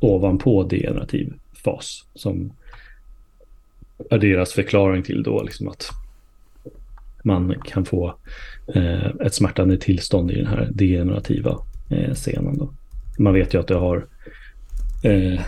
[0.00, 2.52] ovanpå degenerativ fas som
[4.10, 5.90] är deras förklaring till då liksom att
[7.24, 8.14] man kan få
[8.74, 12.58] Eh, ett smärtande tillstånd i den här degenerativa eh, scenen.
[12.58, 12.70] Då.
[13.18, 14.06] Man vet ju att det har
[15.02, 15.40] eh,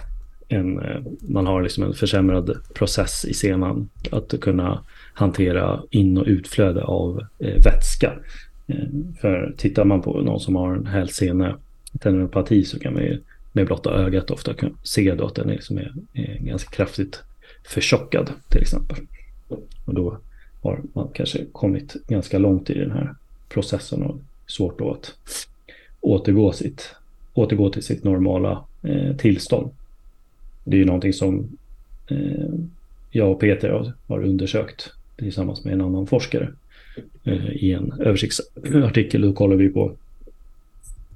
[0.48, 6.26] en, eh, man har liksom en försämrad process i senan att kunna hantera in och
[6.26, 8.12] utflöde av eh, vätska
[8.66, 8.88] Eh,
[9.20, 11.56] för tittar man på någon som har en hälsene
[12.00, 13.20] tendinopati så kan man ju
[13.52, 17.22] med blotta ögat ofta se då att den liksom är, är ganska kraftigt
[17.64, 18.96] förtjockad till exempel.
[19.84, 20.18] Och då
[20.62, 23.14] har man kanske kommit ganska långt i den här
[23.48, 25.14] processen och svårt då att
[26.00, 26.94] återgå, sitt,
[27.34, 29.70] återgå till sitt normala eh, tillstånd.
[30.64, 31.48] Det är ju någonting som
[32.08, 32.54] eh,
[33.10, 36.52] jag och Peter har, har undersökt tillsammans med en annan forskare.
[37.24, 39.22] Eh, i en översiktsartikel.
[39.22, 39.92] Då kollar vi på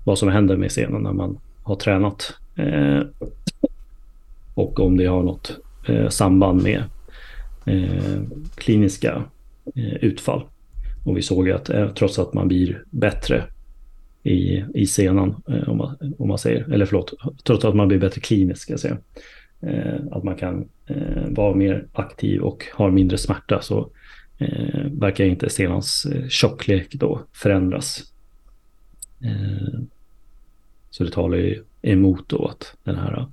[0.04, 2.34] vad som händer med scenen när man har tränat.
[2.56, 3.00] Eh,
[4.54, 6.84] och om det har något eh, samband med
[7.64, 8.22] eh,
[8.54, 9.24] kliniska
[9.74, 10.46] Eh, utfall.
[11.04, 13.44] Och vi såg att eh, trots att man blir bättre
[14.22, 17.98] i, i senan, eh, om man, om man säger, eller förlåt, trots att man blir
[17.98, 18.98] bättre kliniskt, ska jag säga,
[20.10, 20.68] att man kan
[21.28, 23.90] vara mer aktiv och har mindre smärta så
[24.38, 28.12] eh, verkar inte senans eh, tjocklek då förändras.
[29.24, 29.80] Eh,
[30.90, 33.26] så det talar ju emot då att den här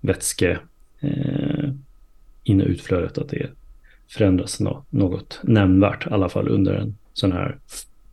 [0.00, 0.58] vätske
[1.00, 1.70] eh,
[2.42, 3.50] in och utflödet att det
[4.08, 7.58] förändras något nämnvärt, i alla fall under en sån här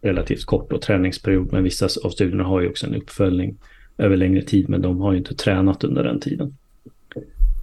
[0.01, 1.51] relativt kort och träningsperiod.
[1.51, 3.57] Men vissa av studierna har ju också en uppföljning
[3.97, 4.69] över längre tid.
[4.69, 6.57] Men de har ju inte tränat under den tiden.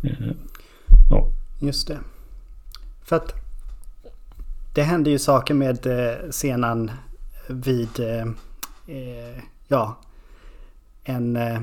[0.02, 0.30] Eh,
[1.10, 1.30] ja.
[1.60, 1.98] Just det.
[3.04, 3.34] För att
[4.74, 6.90] det händer ju saker med eh, senan
[7.48, 8.26] vid eh,
[8.96, 9.98] eh ja,
[11.04, 11.60] en eh,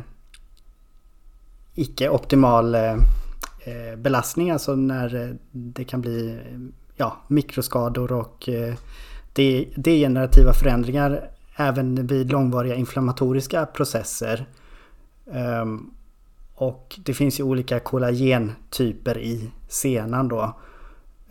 [1.75, 2.95] icke optimal eh,
[3.67, 4.51] Eh, belastning.
[4.51, 6.39] Alltså när eh, det kan bli
[6.95, 8.73] ja, mikroskador och eh,
[9.75, 14.45] degenerativa förändringar även vid långvariga inflammatoriska processer.
[15.31, 15.91] Ehm,
[16.55, 20.57] och det finns ju olika kollagentyper i senan då.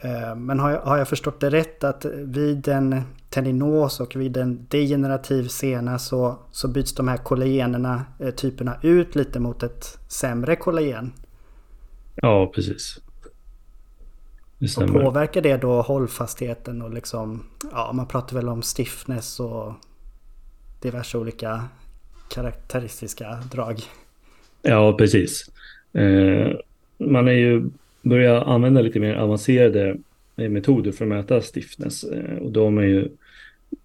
[0.00, 4.36] Ehm, men har jag, har jag förstått det rätt att vid en tendinos och vid
[4.36, 8.04] en degenerativ sena så, så byts de här kollagenerna,
[8.36, 11.12] typerna ut lite mot ett sämre kollagen?
[12.22, 13.00] Ja, precis.
[14.58, 19.72] Det och påverkar det då hållfastheten och liksom, ja man pratar väl om stiffness och
[20.82, 21.64] diverse olika
[22.28, 23.80] karaktäristiska drag.
[24.62, 25.50] Ja, precis.
[25.92, 26.56] Eh,
[26.98, 27.70] man är ju
[28.02, 29.96] börjat använda lite mer avancerade
[30.36, 33.08] metoder för att mäta stiffness eh, och då har man ju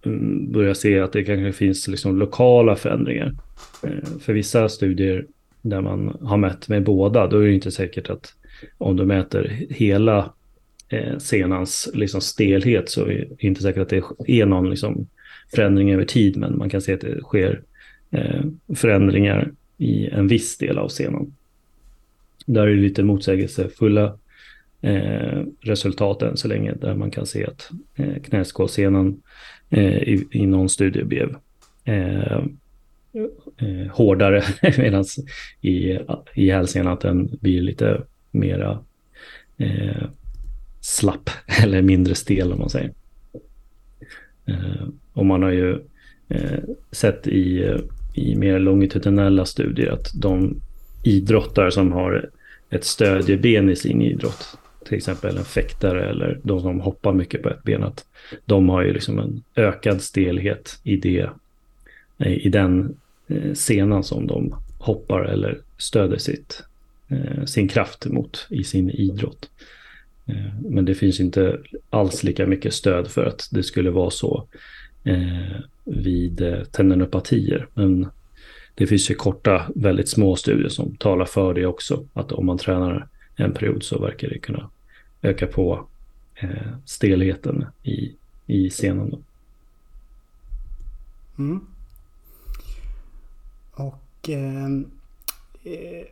[0.02, 3.34] mm, börjat se att det kanske finns liksom lokala förändringar.
[3.82, 5.26] Eh, för vissa studier
[5.62, 8.34] där man har mätt med båda, då är det inte säkert att
[8.78, 10.32] om du mäter hela
[10.88, 15.06] eh, senans liksom stelhet så är det inte säkert att det är någon liksom
[15.54, 17.62] förändring över tid, men man kan se att det sker
[18.10, 18.42] eh,
[18.74, 21.34] förändringar i en viss del av senan.
[22.46, 24.18] Där är det lite motsägelsefulla
[24.80, 29.22] eh, resultat än så länge, där man kan se att eh, knäskålsenan
[29.70, 31.36] eh, i, i någon studie blev
[31.84, 32.42] eh,
[33.62, 34.42] eh, hårdare,
[34.78, 35.04] medan
[35.60, 35.98] i,
[36.34, 38.78] i hälsenan att den blir lite mera
[39.58, 40.06] eh,
[40.80, 41.30] slapp
[41.62, 42.92] eller mindre stel om man säger.
[44.46, 45.78] Eh, och man har ju
[46.28, 46.58] eh,
[46.90, 47.76] sett i,
[48.14, 50.60] i mer longitudinella studier att de
[51.02, 52.30] idrottare som har
[52.70, 57.48] ett stödjeben i sin idrott, till exempel en fäktare eller de som hoppar mycket på
[57.48, 58.04] ett ben, att
[58.44, 61.30] de har ju liksom en ökad stelhet i, det,
[62.18, 62.96] eh, i den
[63.28, 66.62] Eh, senan som de hoppar eller stöder sitt,
[67.08, 69.50] eh, sin kraft mot i sin idrott.
[70.26, 71.58] Eh, men det finns inte
[71.90, 74.46] alls lika mycket stöd för att det skulle vara så
[75.84, 77.68] vid tendinopatier.
[77.74, 78.08] Men
[78.74, 82.04] det finns ju korta, väldigt små studier som talar för det också.
[82.12, 84.70] Att om man tränar en period så verkar det kunna
[85.22, 85.86] öka på
[86.84, 88.12] stelheten i,
[88.46, 89.10] i senan.
[89.10, 89.18] Då.
[91.38, 91.60] Mm.
[94.22, 94.90] Och ehm,
[95.64, 96.06] eh,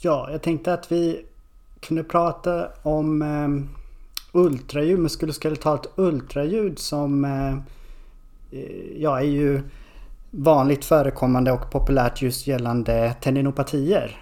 [0.00, 1.24] ja, jag tänkte att vi
[1.80, 3.48] kunde prata om eh,
[4.32, 7.54] ultraljud, muskuloskeletalt ultraljud som eh,
[8.60, 9.62] eh, ja, är ju
[10.30, 14.20] vanligt förekommande och populärt just gällande tendinopatier.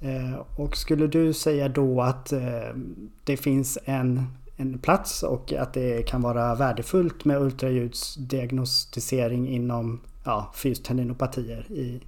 [0.00, 5.74] Eh, och skulle du säga då att ehm, det finns en, en plats och att
[5.74, 12.00] det kan vara värdefullt med ultraljudsdiagnostisering inom ja, fystendinopatier i,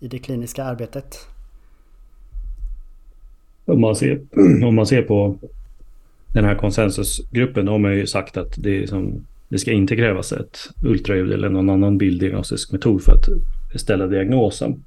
[0.00, 1.28] i det kliniska arbetet?
[3.64, 4.20] Om man ser,
[4.64, 5.38] om man ser på
[6.32, 10.32] den här konsensusgruppen, de har ju sagt att det, som, liksom, det ska inte krävas
[10.32, 13.28] ett ultraljud eller någon annan bilddiagnostisk metod för att
[13.80, 14.84] ställa diagnosen.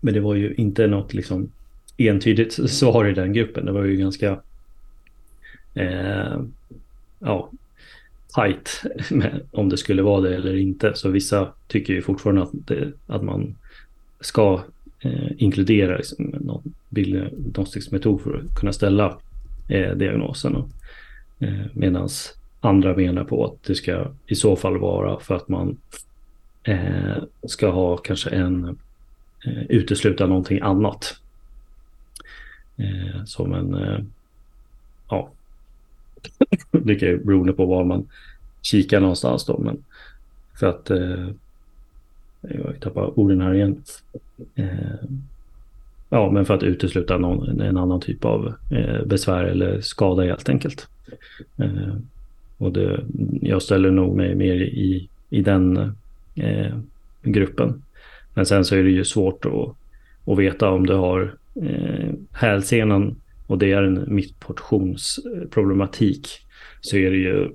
[0.00, 1.50] Men det var ju inte något liksom
[1.96, 3.66] entydigt svar i den gruppen.
[3.66, 4.40] Det var ju ganska
[5.74, 6.40] eh,
[7.18, 7.50] ja,
[8.38, 10.94] tight med om det skulle vara det eller inte.
[10.94, 13.56] Så vissa tycker ju fortfarande att, det, att man
[14.20, 14.62] ska
[15.00, 19.18] eh, inkludera liksom, någon bilddiagnostisk metod för att kunna ställa
[19.68, 20.56] eh, diagnosen.
[21.38, 22.08] Eh, Medan
[22.60, 25.76] andra menar på att det ska i så fall vara för att man
[26.62, 28.78] eh, ska ha kanske en
[29.46, 31.16] eh, utesluta någonting annat.
[32.76, 33.98] Eh, som en, eh,
[35.08, 35.30] ja,
[36.70, 38.08] det kan ju beroende på vad man
[38.62, 39.84] kika någonstans då, men
[40.60, 41.28] för att eh,
[42.40, 43.82] jag tappar orden här igen.
[44.54, 45.08] Eh,
[46.10, 50.48] Ja, men för att utesluta någon, en annan typ av eh, besvär eller skada helt
[50.48, 50.88] enkelt.
[51.56, 51.94] Eh,
[52.58, 53.04] och det,
[53.42, 55.76] jag ställer nog mig mer i, i den
[56.34, 56.78] eh,
[57.22, 57.82] gruppen.
[58.34, 59.74] Men sen så är det ju svårt att,
[60.32, 66.28] att veta om du har eh, hälsenan och det är en mittportionsproblematik
[66.80, 67.50] så är det ju,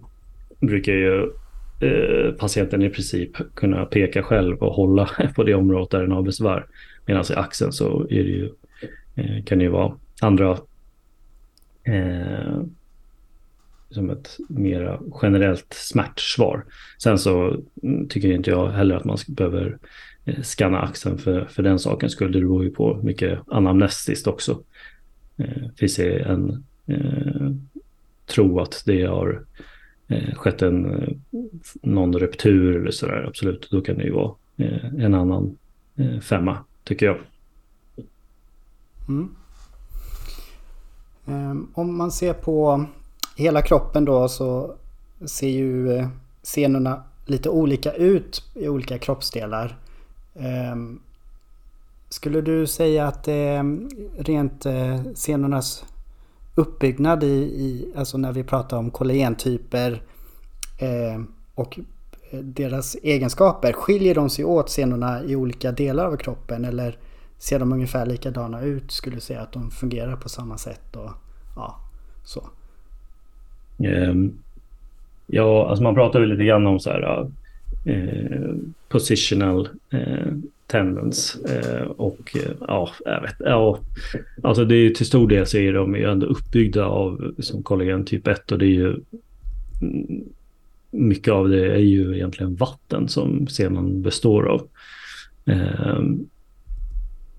[0.66, 1.32] brukar ju
[1.80, 6.22] eh, patienten i princip kunna peka själv och hålla på det området där den har
[6.22, 6.66] besvär.
[7.06, 8.50] Medan i axeln så är det ju,
[9.16, 10.58] eh, kan det ju vara andra
[11.84, 12.62] eh,
[13.90, 16.66] som ett mera generellt smärtsvar.
[16.98, 19.78] Sen så mm, tycker inte jag heller att man behöver
[20.26, 22.32] eh, skanna axeln för, för den saken skull.
[22.32, 24.64] Det beror ju på mycket anamnestiskt också.
[25.38, 27.52] Eh, finns det en eh,
[28.26, 29.46] tro att det har
[30.08, 31.10] eh, skett en, eh,
[31.82, 35.58] någon ruptur eller sådär, absolut, då kan det ju vara eh, en annan
[35.96, 37.18] eh, femma, tycker jag.
[39.08, 39.36] Mm.
[41.28, 42.86] Ehm, om man ser på
[43.36, 44.76] hela kroppen då så
[45.26, 46.08] ser ju eh,
[46.42, 49.78] senorna lite olika ut i olika kroppsdelar.
[50.36, 51.00] Ehm,
[52.10, 53.64] skulle du säga att det
[54.18, 54.66] rent
[55.16, 55.86] senornas
[56.56, 60.02] uppbyggnad i, i, alltså när vi pratar om kollagentyper
[60.80, 61.22] eh,
[61.56, 61.80] och
[62.32, 66.98] eh, deras egenskaper, skiljer de sig åt scenerna i olika delar av kroppen eller
[67.38, 68.92] ser de ungefär likadana ut?
[68.92, 71.12] Skulle du säga att de fungerar på samma sätt och
[71.56, 71.76] ja,
[72.24, 72.50] så?
[73.78, 74.40] Um,
[75.28, 77.30] ja, alltså man pratar väl lite grann om så här
[77.88, 78.56] uh,
[78.90, 80.34] positional uh,
[80.74, 83.80] tendens eh, och eh, ja, jag vet, ja,
[84.44, 88.06] alltså det är till stor del så är de ju ändå uppbyggda av som kollagen
[88.06, 88.96] typ 1 och det är ju
[89.82, 90.24] mm,
[90.92, 94.68] mycket av det är ju egentligen vatten som senan består av.
[95.46, 96.26] Ehm,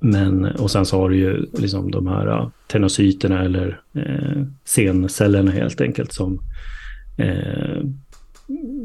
[0.01, 5.51] men, och sen så har du ju liksom de här eh, tenocyterna eller eh, sencellerna
[5.51, 6.41] helt enkelt som
[7.17, 7.83] eh,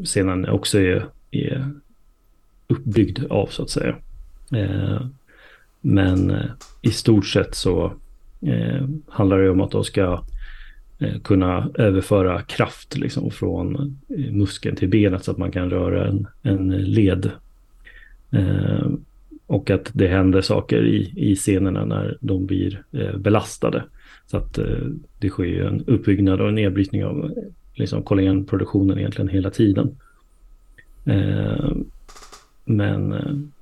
[0.04, 1.70] senan också är, är
[2.68, 3.96] uppbyggd av så att säga.
[4.50, 5.00] Eh,
[5.80, 6.50] men eh,
[6.82, 7.92] i stort sett så
[8.40, 10.24] eh, handlar det om att de ska
[11.22, 13.98] kunna överföra kraft liksom från
[14.30, 17.30] muskeln till benet så att man kan röra en, en led.
[19.46, 22.82] Och att det händer saker i, i scenerna när de blir
[23.16, 23.84] belastade.
[24.26, 24.58] Så att
[25.18, 27.32] det sker ju en uppbyggnad och en nedbrytning av
[27.74, 29.96] liksom, kollagenproduktionen egentligen hela tiden.
[32.64, 33.14] Men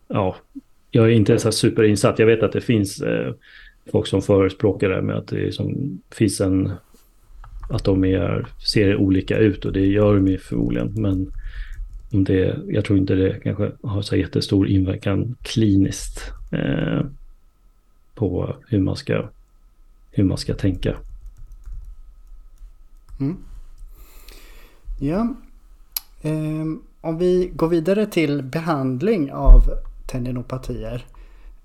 [0.08, 0.36] ja,
[0.90, 2.18] jag är inte så superinsatt.
[2.18, 3.34] Jag vet att det finns eh,
[3.92, 6.72] folk som förespråkar det med att det som, finns en
[7.70, 10.92] att de är, ser olika ut och det gör de ju förmodligen.
[10.96, 11.32] Men
[12.12, 17.00] om det, jag tror inte det kanske har så jättestor inverkan kliniskt eh,
[18.14, 19.28] på hur man ska,
[20.10, 20.96] hur man ska tänka.
[23.20, 23.36] Mm.
[25.00, 25.34] Ja.
[26.22, 26.64] Eh,
[27.00, 29.62] om vi går vidare till behandling av
[30.08, 31.06] tendinopatier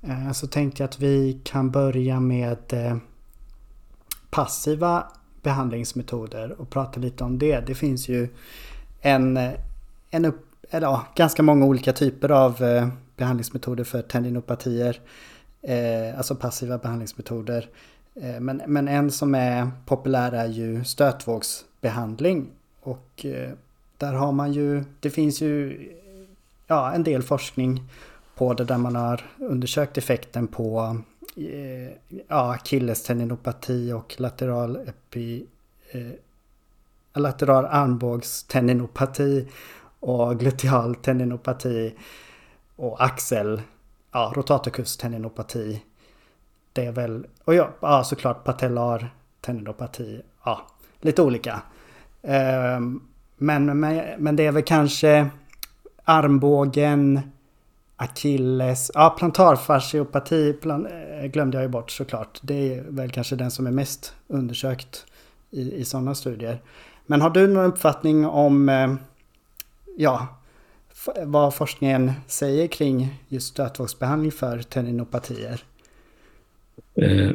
[0.02, 2.98] eh, så tänkte jag att vi kan börja med eh,
[4.30, 5.08] passiva
[5.42, 7.60] behandlingsmetoder och prata lite om det.
[7.60, 8.30] Det finns ju
[9.02, 9.52] en eh,
[10.10, 12.58] en upp, eller ja, ganska många olika typer av
[13.18, 15.00] behandlingsmetoder för tendinopatier.
[16.18, 17.70] Alltså passiva behandlingsmetoder.
[18.40, 22.48] Men, men en som är populär är ju stötvågsbehandling.
[22.82, 23.26] Och
[23.98, 25.80] där har man ju, det finns ju
[26.68, 27.84] ja, en del forskning
[28.36, 30.98] på det där man har undersökt effekten på
[31.36, 32.58] eh, ja,
[33.96, 35.46] och lateral epi,
[35.92, 39.48] eh, lateral armbågsteninopati
[40.00, 41.96] och gluteal teninopati
[42.76, 43.62] och axel,
[44.12, 45.84] ja, rotatorkusteninopati.
[46.74, 50.68] Det är väl, och ja, ja såklart patellar teninopati, ja,
[51.02, 51.62] lite olika.
[52.22, 52.80] Eh,
[53.38, 55.30] men, men, men det är väl kanske
[56.04, 57.20] armbågen,
[58.04, 62.40] akilles, ja plantarfasciopati plan, eh, glömde jag ju bort såklart.
[62.42, 65.06] Det är väl kanske den som är mest undersökt
[65.52, 66.62] i, i sådana studier.
[67.06, 68.94] Men har du någon uppfattning om eh,
[69.98, 70.28] ja,
[71.24, 75.62] vad forskningen säger kring just stötvågsbehandling för tendinopatier?
[76.96, 77.32] Eh,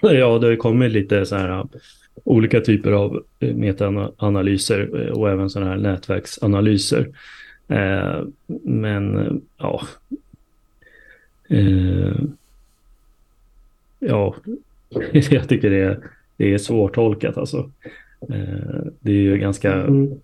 [0.00, 1.64] ja, det har kommit lite så här eh,
[2.24, 7.08] olika typer av metaanalyser och även sådana här nätverksanalyser.
[8.62, 9.82] Men ja,
[13.98, 14.34] ja,
[15.12, 16.00] jag tycker det är,
[16.36, 17.70] det är svårtolkat alltså.
[19.00, 20.20] Det är ju ganska mm.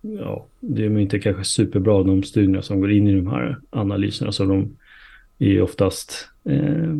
[0.00, 4.32] ja, det är inte kanske superbra de studierna som går in i de här analyserna.
[4.32, 4.76] Så de
[5.38, 6.96] är ju oftast, eh,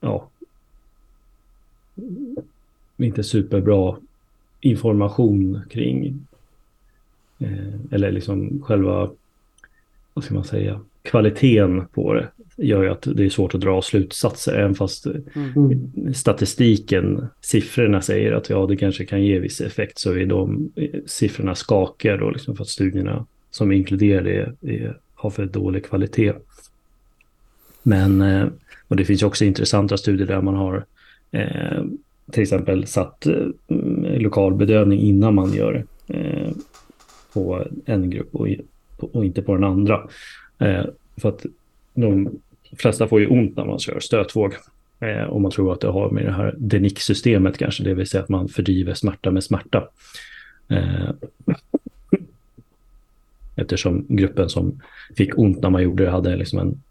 [0.00, 0.28] ja,
[2.96, 3.96] inte superbra
[4.60, 6.12] information kring, eh,
[7.90, 9.10] eller liksom själva,
[10.14, 13.82] vad ska man säga, kvaliteten på det gör ju att det är svårt att dra
[13.82, 16.14] slutsatser, även fast mm.
[16.14, 20.70] statistiken, siffrorna säger att ja, det kanske kan ge viss effekt, så är de
[21.06, 24.36] siffrorna skakiga då, liksom för att studierna som inkluderar det
[24.74, 26.32] är, har för dålig kvalitet.
[27.82, 28.46] Men, eh,
[28.88, 30.84] och det finns också intressanta studier där man har
[31.30, 31.84] eh,
[32.32, 33.26] till exempel satt
[34.18, 35.82] lokal bedövning innan man gör eh,
[37.36, 38.48] på en grupp och,
[38.96, 40.08] och, inte på den andra.
[40.58, 40.84] Eh,
[41.16, 41.46] för att
[41.94, 42.40] de
[42.76, 44.54] flesta får ju ont när man kör stötvåg.
[45.00, 48.22] Eh, och man tror att det har med det här DENIC-systemet kanske, det vill säga
[48.22, 49.88] att man fördriver smärta med smärta.
[50.68, 51.10] Eh,
[53.56, 54.82] eftersom gruppen som
[55.16, 56.82] fick ont när man gjorde det hade liksom en,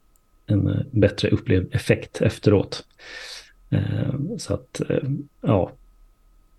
[0.45, 2.85] en eh, bättre upplevd effekt efteråt.
[3.69, 5.09] Eh, så att, eh,
[5.41, 5.71] ja,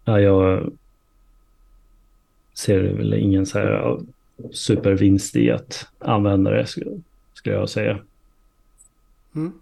[0.05, 0.73] ja, jag
[2.59, 3.99] ser väl ingen så här
[4.53, 7.99] supervinst i att använda det, skulle, jag säga.
[9.35, 9.53] Mm.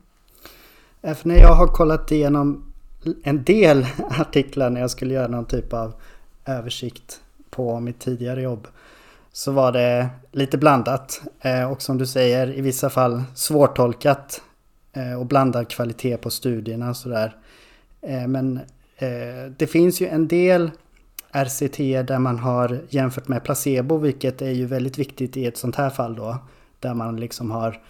[1.02, 2.72] Eh, för när jag har kollat igenom
[3.22, 5.94] en del artiklar när jag skulle göra någon typ av
[6.46, 7.20] översikt
[7.50, 8.66] på mitt tidigare jobb
[9.32, 11.22] så var det lite blandat.
[11.40, 14.42] Eh, och som du säger i vissa fall svårtolkat
[14.92, 17.36] eh, och blandad kvalitet på studierna och sådär.
[18.28, 18.60] Men
[19.56, 20.70] det finns ju en del
[21.34, 25.76] RCT där man har jämfört med placebo, vilket är ju väldigt viktigt i ett sånt
[25.76, 26.38] här fall då.
[26.80, 27.80] Där man liksom har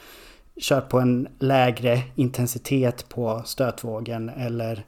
[0.60, 4.84] kört på en lägre intensitet på stötvågen eller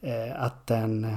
[0.00, 1.16] eh, att den eh,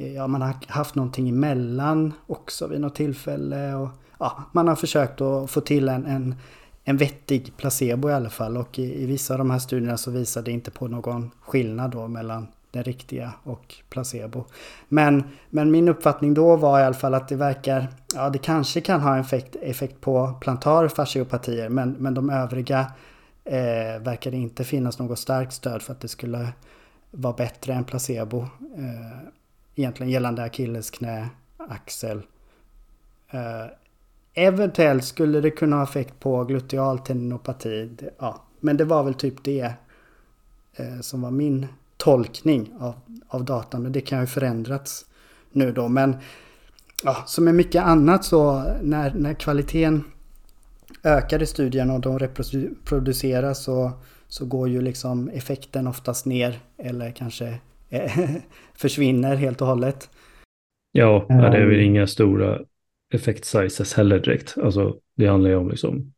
[0.00, 3.74] Ja, man har haft någonting emellan också vid något tillfälle.
[3.74, 3.88] Och,
[4.18, 6.34] ja, man har försökt att få till en, en,
[6.84, 8.56] en vettig placebo i alla fall.
[8.56, 11.90] Och i, i vissa av de här studierna så visar det inte på någon skillnad
[11.90, 14.44] då mellan den riktiga och placebo.
[14.88, 18.80] Men, men min uppfattning då var i alla fall att det verkar, ja det kanske
[18.80, 22.92] kan ha effekt, effekt på plantar fasciopatier men, men de övriga
[23.44, 26.48] eh, verkar det inte finnas något starkt stöd för att det skulle
[27.10, 28.40] vara bättre än placebo.
[28.76, 29.18] Eh,
[29.74, 32.22] egentligen gällande akillesknä, axel.
[33.30, 33.66] Eh,
[34.34, 37.90] eventuellt skulle det kunna ha effekt på gluteal tendinopati.
[38.18, 39.72] Ja, men det var väl typ det
[40.74, 41.66] eh, som var min
[41.98, 42.94] tolkning av,
[43.28, 43.82] av datan.
[43.82, 45.04] Men det kan ju förändrats
[45.52, 45.88] nu då.
[45.88, 46.16] Men
[47.04, 50.04] ja, som med mycket annat så när, när kvaliteten
[51.04, 53.92] ökar i studien och de reproduceras så,
[54.28, 57.58] så går ju liksom effekten oftast ner eller kanske
[58.74, 60.10] försvinner helt och hållet.
[60.92, 62.60] Ja, det är väl inga stora
[63.14, 64.58] effect sizes heller direkt.
[64.58, 66.12] Alltså det handlar ju om liksom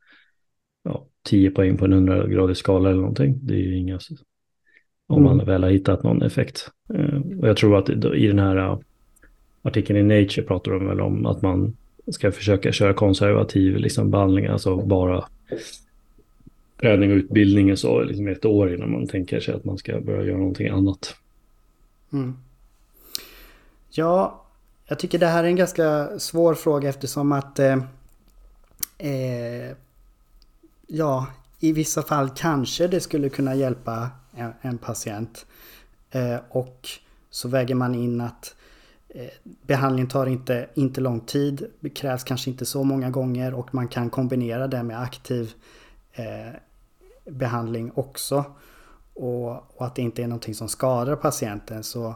[0.82, 3.38] ja, 10 poäng på en 100-gradig skala eller någonting.
[3.42, 3.98] Det är ju inga,
[5.10, 5.46] om man mm.
[5.46, 6.70] väl har hittat någon effekt.
[6.94, 8.78] Eh, och jag tror att i den här uh,
[9.62, 11.76] artikeln i Nature pratar de väl om att man
[12.12, 15.24] ska försöka köra konservativ liksom, behandling, alltså bara
[16.80, 20.22] träning och utbildning så liksom ett år innan man tänker sig att man ska börja
[20.22, 21.16] göra någonting annat.
[22.12, 22.36] Mm.
[23.90, 24.44] Ja,
[24.86, 27.76] jag tycker det här är en ganska svår fråga eftersom att eh,
[28.98, 29.76] eh,
[30.86, 31.26] ja,
[31.60, 35.46] i vissa fall kanske det skulle kunna hjälpa en, en patient.
[36.10, 36.88] Eh, och
[37.30, 38.54] så väger man in att
[39.08, 43.74] eh, behandlingen tar inte, inte lång tid, det krävs kanske inte så många gånger och
[43.74, 45.52] man kan kombinera det med aktiv
[46.12, 46.54] eh,
[47.24, 48.44] behandling också.
[49.14, 52.14] Och, och, att det inte är någonting som skadar patienten så,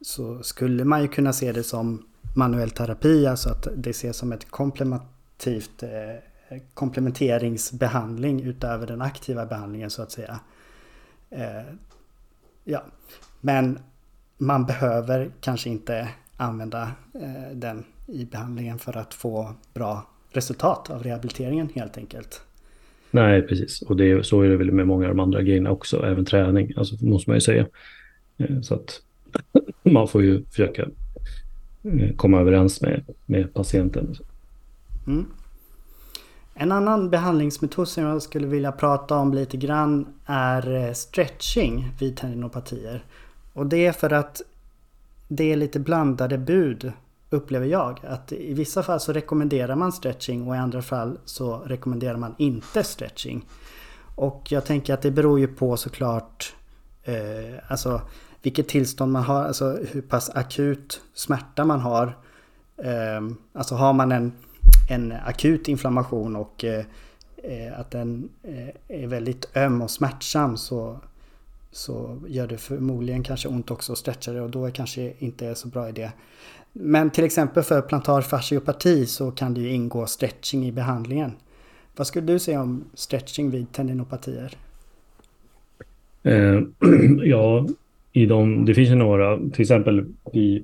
[0.00, 4.32] så skulle man ju kunna se det som manuell terapi, alltså att det ses som
[4.32, 5.88] ett komplementativt eh,
[6.74, 10.40] komplementeringsbehandling utöver den aktiva behandlingen så att säga.
[11.30, 11.74] Eh,
[12.64, 12.84] ja,
[13.40, 13.78] men
[14.38, 16.82] man behöver kanske inte använda
[17.14, 22.40] eh, den i behandlingen för att få bra resultat av rehabiliteringen helt enkelt.
[23.10, 23.82] Nej, precis.
[23.82, 26.72] Och det, så är det väl med många av de andra grejerna också, även träning,
[26.76, 27.66] alltså måste man ju säga.
[28.38, 29.00] Eh, så att
[29.82, 30.86] man får ju försöka
[31.82, 34.14] Eh, komma överens med, med patienten.
[35.06, 35.26] Mm.
[36.62, 42.16] En annan behandlingsmetod som jag skulle vilja prata om lite grann är eh, stretching vid
[42.16, 43.04] tendinopatier.
[43.52, 44.42] Och det är för att
[45.28, 46.92] det är lite blandade bud
[47.30, 48.00] upplever jag.
[48.04, 52.34] Att i vissa fall så rekommenderar man stretching och i andra fall så rekommenderar man
[52.38, 53.46] inte stretching.
[54.14, 56.54] Och jag tänker att det beror ju på såklart
[57.04, 57.14] eh,
[57.68, 58.00] alltså
[58.42, 62.16] vilket tillstånd man har, alltså hur pass akut smärta man har.
[62.76, 63.20] Eh,
[63.52, 64.32] alltså har man en,
[64.90, 66.84] en akut inflammation och eh,
[67.36, 70.98] eh, att den eh, är väldigt öm och smärtsam så,
[71.70, 75.46] så gör det förmodligen kanske ont också att stretcha det och då är kanske inte
[75.46, 76.10] är så bra idé.
[76.72, 81.32] Men till exempel för plantar fasciopati så kan det ju ingå stretching i behandlingen.
[81.96, 84.56] Vad skulle du säga om stretching vid tendinopatier?
[86.22, 86.60] Eh,
[87.24, 87.66] ja,
[88.12, 90.62] i de, det finns ju några, till exempel i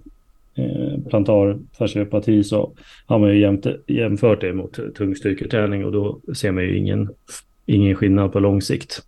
[0.56, 2.72] eh, plantar fasciopati så
[3.06, 7.10] har man ju jämt, jämfört det mot tungstyrketräning och då ser man ju ingen,
[7.66, 9.02] ingen skillnad på lång sikt.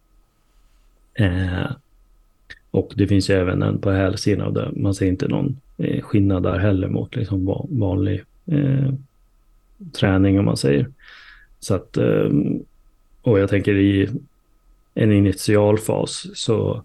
[1.14, 1.70] Eh,
[2.70, 6.42] Och det finns ju även en på hälsidan där man ser inte någon eh, skillnad
[6.42, 8.92] där heller mot liksom vanlig eh,
[9.92, 10.86] träning om man säger.
[11.61, 12.30] Så att, eh,
[13.22, 14.09] och jag tänker i
[14.94, 16.82] en initial fas så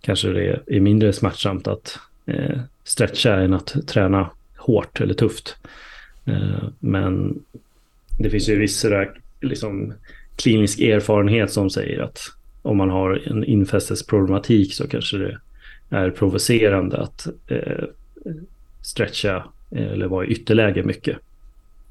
[0.00, 5.56] kanske det är mindre smärtsamt att eh, stretcha än att träna hårt eller tufft.
[6.24, 7.42] Eh, men
[8.18, 9.94] det finns ju viss sådär, liksom,
[10.36, 12.20] klinisk erfarenhet som säger att
[12.62, 15.38] om man har en infästesproblematik så kanske det
[15.90, 17.84] är provocerande att eh,
[18.82, 21.18] stretcha eh, eller vara i ytterläge mycket.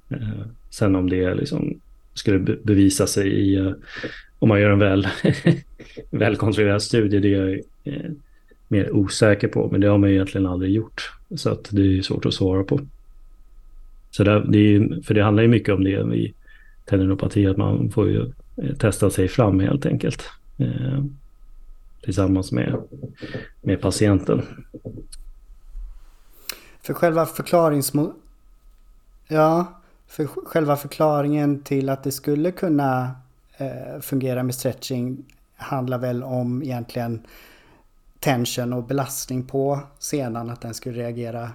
[0.09, 1.79] Eh, sen om det liksom
[2.13, 3.71] skulle bevisa sig i, eh,
[4.39, 5.07] om man gör en väl,
[6.09, 8.11] välkontrollerad studie, det är eh,
[8.71, 11.11] mer osäker på, men det har man ju egentligen aldrig gjort.
[11.35, 12.79] Så att det är svårt att svara på.
[14.11, 16.33] Så där, det är, för det handlar ju mycket om det i
[16.85, 20.23] tendinopati, att man får ju eh, testa sig fram helt enkelt.
[20.57, 21.03] Eh,
[22.03, 22.81] tillsammans med,
[23.61, 24.41] med patienten.
[26.81, 28.13] För själva förklaringsmo...
[29.27, 33.11] Ja, för själva förklaringen till att det skulle kunna
[33.57, 37.21] eh, fungera med stretching handlar väl om egentligen
[38.21, 41.51] tension och belastning på senan, att den skulle reagera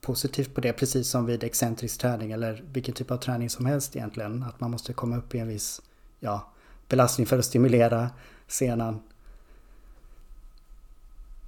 [0.00, 3.96] positivt på det, precis som vid excentrisk träning eller vilken typ av träning som helst
[3.96, 4.42] egentligen.
[4.42, 5.82] Att man måste komma upp i en viss
[6.20, 6.52] ja,
[6.88, 8.10] belastning för att stimulera
[8.46, 9.00] senan.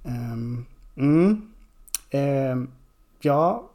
[0.03, 0.65] Um,
[0.95, 1.51] ehm,
[2.11, 2.51] mm.
[2.51, 2.71] um,
[3.21, 3.69] ja,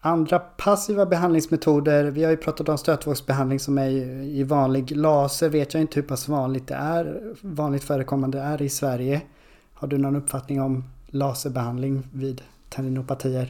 [0.00, 2.04] andra passiva behandlingsmetoder.
[2.04, 3.90] Vi har ju pratat om stötvågsbehandling som är
[4.22, 5.48] i vanlig laser.
[5.48, 7.34] Vet jag inte hur pass vanligt det är.
[7.40, 9.22] Vanligt förekommande är i Sverige.
[9.80, 13.48] Har du någon uppfattning om laserbehandling vid tendinopatier?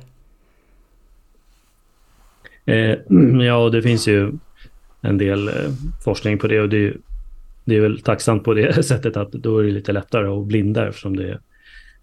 [2.64, 2.99] Eh,
[3.47, 4.33] ja, det finns ju
[5.01, 5.55] en del eh,
[6.05, 6.97] forskning på det och det är,
[7.64, 10.89] det är väl tacksamt på det sättet att då är det lite lättare att blinda
[10.89, 11.39] eftersom det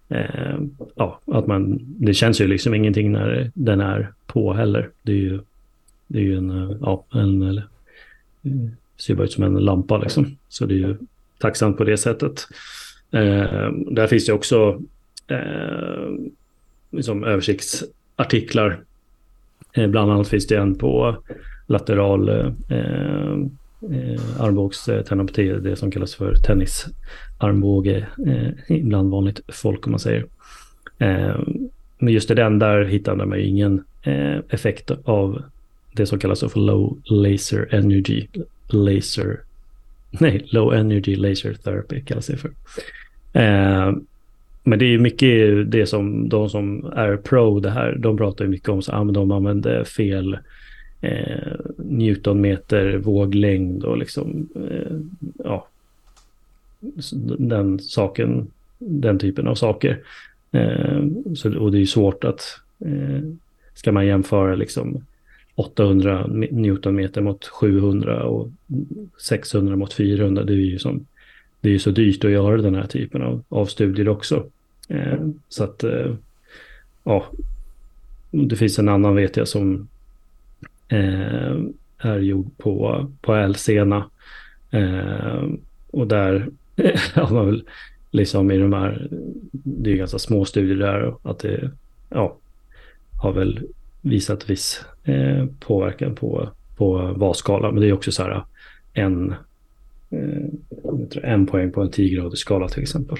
[0.08, 0.58] eh,
[0.94, 4.90] ja, att man, det känns ju liksom ingenting när den är på heller.
[5.02, 5.40] Det är ju,
[6.06, 7.66] det är ju en, eh, ja, en, eller,
[8.42, 10.36] eh, ser bara ut som en lampa liksom.
[10.48, 10.96] Så det är ju
[11.38, 12.46] tacksamt på det sättet.
[13.16, 14.82] Eh, där finns det också
[15.28, 16.08] eh,
[16.90, 18.80] liksom översiktsartiklar.
[19.72, 21.16] Eh, bland annat finns det en på
[21.66, 22.52] lateral eh,
[23.90, 30.26] eh, armbågstenopati, eh, det som kallas för tennisarmbåge, eh, ibland vanligt folk om man säger.
[30.98, 31.38] Eh,
[31.98, 35.42] men just i den där hittade man ju ingen eh, effekt av
[35.92, 38.26] det som kallas för low laser energy
[38.68, 39.40] laser
[40.20, 42.50] nej, low energy laser therapy kallas det för.
[43.36, 43.92] Eh,
[44.62, 48.44] men det är ju mycket det som de som är pro det här, de pratar
[48.44, 50.38] ju mycket om att de använder fel
[51.00, 54.96] eh, newtonmeter våglängd och liksom eh,
[55.44, 55.68] ja,
[57.38, 60.00] den saken, den typen av saker.
[60.52, 63.20] Eh, så, och det är ju svårt att, eh,
[63.74, 65.04] ska man jämföra liksom
[65.54, 68.48] 800 newtonmeter mot 700 och
[69.22, 71.06] 600 mot 400, det är ju som,
[71.60, 74.46] det är ju så dyrt att göra den här typen av, av studier också.
[74.88, 76.14] Eh, så att, eh,
[77.04, 77.26] ja,
[78.30, 79.88] det finns en annan vet jag som
[80.88, 81.56] eh,
[81.98, 84.04] är gjord på, på älsena.
[84.70, 85.44] Eh,
[85.90, 86.48] och där
[87.14, 87.64] har man väl
[88.10, 89.08] liksom i de här,
[89.52, 91.70] det är ganska små studier där, att det
[92.08, 92.36] ja,
[93.22, 93.60] har väl
[94.00, 97.70] visat viss eh, påverkan på, på VAS-skala.
[97.72, 98.44] Men det är också så här
[98.94, 99.34] en,
[100.10, 100.46] eh,
[101.22, 103.18] en poäng på en 10-gradig skala till exempel.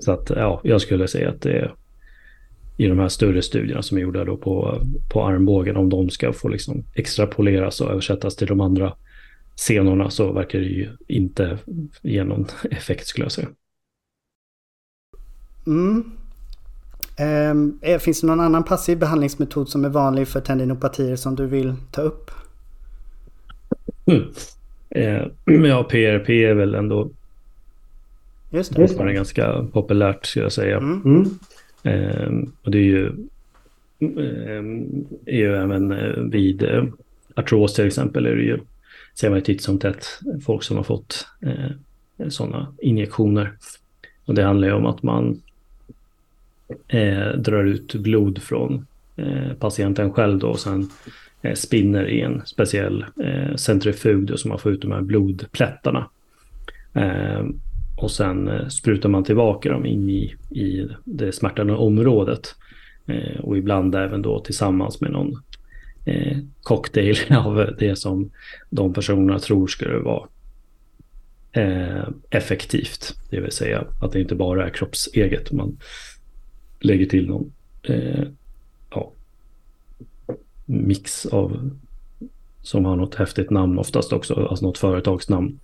[0.00, 1.74] Så att ja, jag skulle säga att det är
[2.76, 4.82] i de här större studierna som är gjorda då på,
[5.12, 8.94] på armbågen, om de ska få liksom extrapoleras och översättas till de andra
[9.56, 11.58] scenerna så verkar det ju inte
[12.02, 13.48] ge någon effekt skulle jag säga.
[15.66, 16.12] Mm.
[17.82, 21.74] Eh, finns det någon annan passiv behandlingsmetod som är vanlig för tendinopatier som du vill
[21.90, 22.30] ta upp?
[24.06, 24.24] Mm.
[24.94, 27.10] Eh, ja, PRP är väl ändå
[28.50, 28.88] Just det.
[28.88, 30.76] fortfarande ganska populärt skulle jag säga.
[30.76, 31.02] Mm.
[31.04, 31.30] Mm.
[31.82, 33.06] Eh, och det är ju,
[34.00, 34.64] eh,
[35.26, 36.84] är ju även eh, vid eh,
[37.36, 38.58] artros till exempel är det ju,
[39.14, 40.06] ser man ju titt som tätt
[40.44, 43.52] folk som har fått eh, sådana injektioner.
[44.24, 45.40] Och det handlar ju om att man
[46.88, 48.86] eh, drar ut blod från
[49.16, 50.90] eh, patienten själv då och sen
[51.42, 56.10] Eh, spinner i en speciell eh, centrifug då, så man får ut de här blodplättarna.
[56.94, 57.44] Eh,
[57.96, 62.54] och sen eh, sprutar man tillbaka dem in i, i det smärtande området.
[63.06, 65.42] Eh, och ibland även då tillsammans med någon
[66.04, 68.30] eh, cocktail av det som
[68.70, 70.28] de personerna tror skulle vara
[71.52, 73.14] eh, effektivt.
[73.30, 75.52] Det vill säga att det inte bara är kroppseget.
[75.52, 75.78] Man
[76.80, 77.52] lägger till någon
[80.72, 81.70] mix av
[82.62, 85.58] som har något häftigt namn oftast också, alltså något företagsnamn.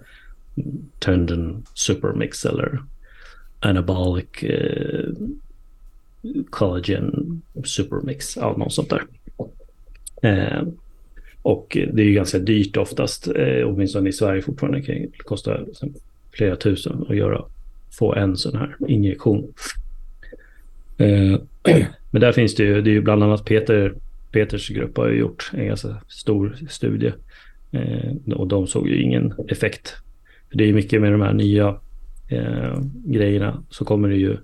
[0.99, 2.83] Tendon Supermix eller
[3.61, 5.09] Anabolic eh,
[6.51, 9.03] Collagen Supermix, ja, något sånt där.
[10.23, 10.63] Eh,
[11.43, 14.83] och det är ju ganska dyrt oftast, eh, åtminstone i Sverige fortfarande.
[14.83, 15.95] kan det kosta liksom
[16.31, 17.45] flera tusen att göra,
[17.99, 19.53] få en sån här injektion.
[20.99, 21.41] Eh,
[22.11, 23.95] men där finns det ju, det är ju bland annat Peter,
[24.33, 27.13] Peters grupp har ju gjort en ganska stor studie.
[27.73, 29.95] Eh, och de såg ju ingen effekt.
[30.53, 31.77] Det är mycket med de här nya
[32.29, 34.37] eh, grejerna så kommer det ju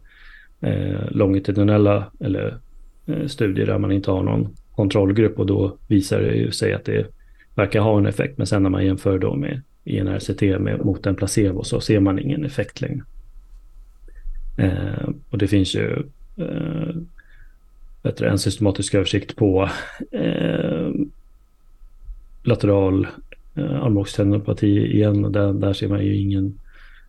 [0.61, 2.59] eh, longitudinella eller
[3.07, 6.85] eh, studier där man inte har någon kontrollgrupp och då visar det ju sig att
[6.85, 7.07] det
[7.55, 8.39] verkar ha en effekt.
[8.39, 11.81] Men sen när man jämför då med i en RCT med, mot en placebo så
[11.81, 13.03] ser man ingen effekt längre.
[14.57, 16.03] Eh, och det finns ju
[16.37, 16.84] eh,
[18.05, 19.71] bättre, en systematisk översikt på
[20.13, 20.91] eh,
[22.43, 23.07] lateral
[23.55, 25.33] eh, armbågstendinopati igen.
[25.33, 26.61] Där, där ser man ju ingen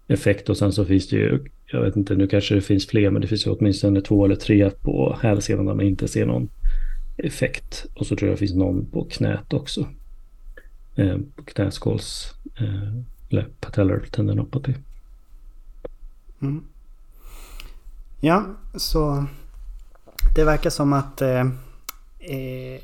[0.07, 3.09] effekt och sen så finns det ju, jag vet inte, nu kanske det finns fler,
[3.09, 6.49] men det finns ju åtminstone två eller tre på hälsenan där man inte ser någon
[7.17, 7.85] effekt.
[7.93, 9.87] Och så tror jag det finns någon på knät också.
[10.95, 12.93] Eh, på knäskåls eh,
[13.29, 14.75] eller patellar tendinopati.
[16.41, 16.63] Mm.
[18.21, 19.25] Ja, så
[20.35, 21.39] det verkar som att eh,
[22.19, 22.81] eh,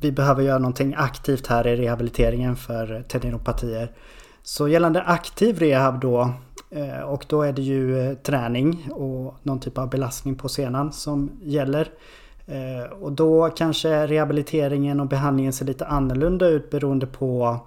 [0.00, 3.92] vi behöver göra någonting aktivt här i rehabiliteringen för tendinopatier.
[4.42, 6.32] Så gällande aktiv rehab då
[6.70, 10.92] eh, och då är det ju eh, träning och någon typ av belastning på senan
[10.92, 11.88] som gäller.
[12.46, 17.58] Eh, och då kanske rehabiliteringen och behandlingen ser lite annorlunda ut beroende på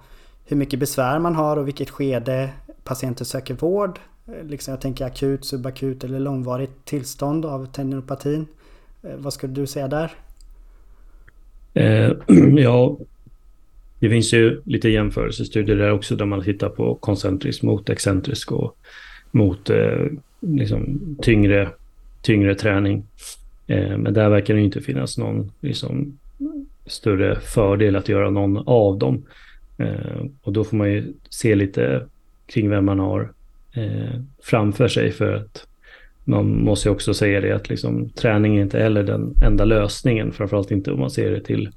[0.44, 2.50] hur mycket besvär man har och vilket skede
[2.84, 4.00] patienten söker vård.
[4.26, 8.46] Eh, liksom jag tänker akut, subakut eller långvarigt tillstånd av tendinopatin.
[9.02, 10.12] Eh, vad skulle du säga där?
[11.74, 12.12] Eh,
[12.56, 12.98] ja,
[13.98, 18.76] det finns ju lite jämförelsestudier där också där man tittar på koncentrisk mot excentrisk och
[19.30, 20.06] mot eh,
[20.40, 21.68] liksom, tyngre,
[22.22, 23.06] tyngre träning.
[23.66, 26.18] Eh, men där verkar det inte finnas någon liksom,
[26.86, 29.22] större fördel att göra någon av dem.
[29.78, 32.06] Eh, och då får man ju se lite
[32.46, 33.32] kring vem man har
[33.74, 35.66] eh, framför sig för att
[36.24, 40.32] man måste ju också säga det att liksom, träning är inte heller den enda lösningen,
[40.32, 41.70] framförallt inte om man ser det till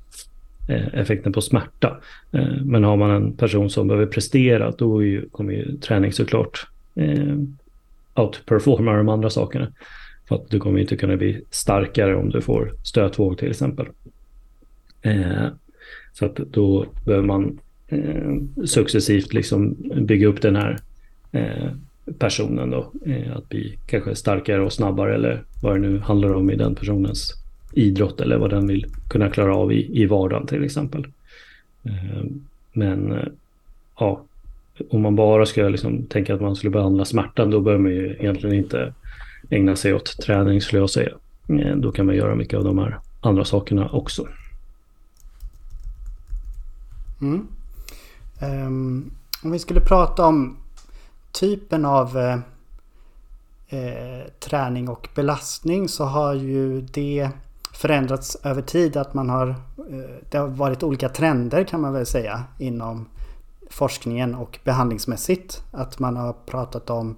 [0.70, 1.98] eh, effekten på smärta.
[2.32, 6.68] Eh, men har man en person som behöver prestera, då ju, kommer ju träning såklart
[6.96, 7.36] eh,
[8.16, 9.68] outperforma de andra sakerna.
[10.28, 13.88] För att du kommer inte kunna bli starkare om du får stötvåg till exempel.
[15.02, 15.48] Eh,
[16.14, 20.80] så att då behöver man eh, successivt liksom bygga upp den här
[21.32, 21.72] eh,
[22.20, 22.92] personen då.
[23.06, 26.76] Eh, att bli kanske starkare och snabbare eller vad det nu handlar om i den
[26.76, 27.34] personens
[27.74, 31.08] idrott eller vad den vill kunna klara av i, i vardagen till exempel.
[31.84, 32.24] Eh,
[32.74, 33.28] men eh,
[34.00, 34.22] ja,
[34.90, 38.16] om man bara ska liksom tänka att man skulle behandla smärtan då behöver man ju
[38.20, 38.94] egentligen inte
[39.50, 41.12] ägna sig åt träning skulle jag säga.
[41.76, 44.28] Då kan man göra mycket av de här andra sakerna också.
[47.22, 47.48] Mm.
[48.42, 49.12] Um,
[49.44, 50.58] om vi skulle prata om
[51.36, 52.40] typen av eh,
[53.68, 57.30] eh, träning och belastning så har ju det
[57.74, 58.98] förändrats över tid.
[58.98, 63.10] Att man har, eh, det har varit olika trender kan man väl säga inom
[63.70, 65.64] forskningen och behandlingsmässigt.
[65.72, 67.16] Att man har pratat om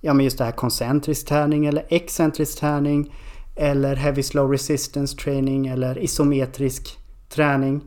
[0.00, 3.14] ja, men just det här koncentrisk träning eller excentrisk träning.
[3.56, 6.98] Eller heavy slow resistance training eller isometrisk
[7.28, 7.82] träning.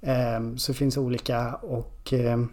[0.00, 2.48] Eh, så det finns olika och ehm,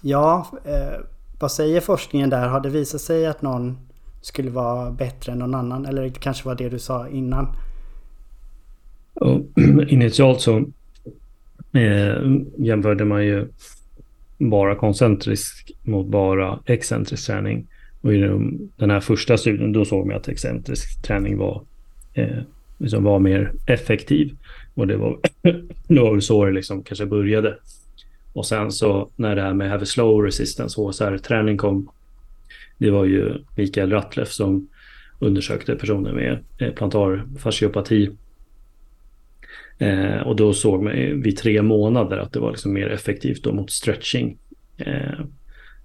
[0.00, 1.00] ja, eh,
[1.40, 2.48] vad säger forskningen där?
[2.48, 3.78] Har det visat sig att någon
[4.22, 5.86] skulle vara bättre än någon annan?
[5.86, 7.56] Eller det kanske var det du sa innan?
[9.88, 10.56] initialt så
[11.72, 12.16] eh,
[12.58, 13.48] jämförde man ju
[14.38, 17.66] bara koncentrisk mot bara excentrisk träning.
[18.00, 18.18] Och i
[18.76, 21.62] den här första studien då såg man att excentrisk träning var,
[22.14, 22.38] eh,
[22.78, 24.36] liksom var mer effektiv.
[24.74, 25.18] Och det var,
[25.88, 27.58] det var väl så det liksom kanske började.
[28.36, 31.90] Och sen så när det här med Have Slow Resistance, HSR-träning kom,
[32.78, 34.68] det var ju Mikael Rattleff som
[35.18, 38.10] undersökte personer med eh, plantarfasciopati.
[39.78, 43.52] Eh, och då såg man vid tre månader att det var liksom mer effektivt då
[43.52, 44.38] mot stretching.
[44.76, 45.20] Eh,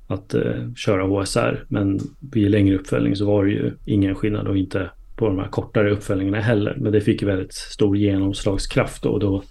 [0.08, 1.66] att eh, köra HSR.
[1.68, 2.00] Men
[2.32, 5.92] vid längre uppföljning så var det ju ingen skillnad och inte på de här kortare
[5.92, 6.78] uppföljningarna heller.
[6.80, 9.44] Men det fick väldigt stor genomslagskraft och då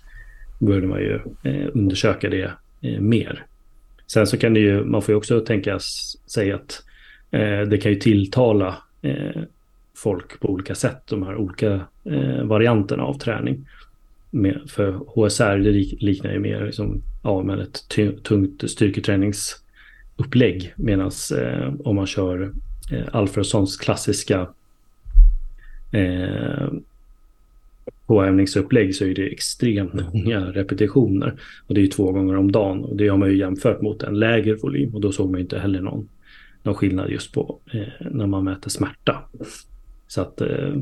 [0.58, 3.46] började man ju eh, undersöka det eh, mer.
[4.06, 5.78] Sen så kan det ju, man får ju också tänka
[6.26, 6.82] sig att
[7.30, 9.42] eh, det kan ju tilltala eh,
[9.96, 13.66] folk på olika sätt, de här olika eh, varianterna av träning.
[14.30, 15.70] Med, för HSR det
[16.02, 17.88] liknar ju mer liksom, ja, men ett
[18.22, 20.72] tungt styrketräningsupplägg.
[20.76, 22.52] Medan eh, om man kör
[22.92, 24.48] eh, Alfredssons klassiska
[25.92, 26.68] eh,
[28.10, 31.34] påövningsupplägg så är det extremt många repetitioner.
[31.66, 32.84] Och det är två gånger om dagen.
[32.84, 34.94] Och det har man ju jämfört mot en lägre volym.
[34.94, 36.08] Och då såg man inte heller någon,
[36.62, 39.18] någon skillnad just på eh, när man mäter smärta.
[40.08, 40.74] Så att, eh,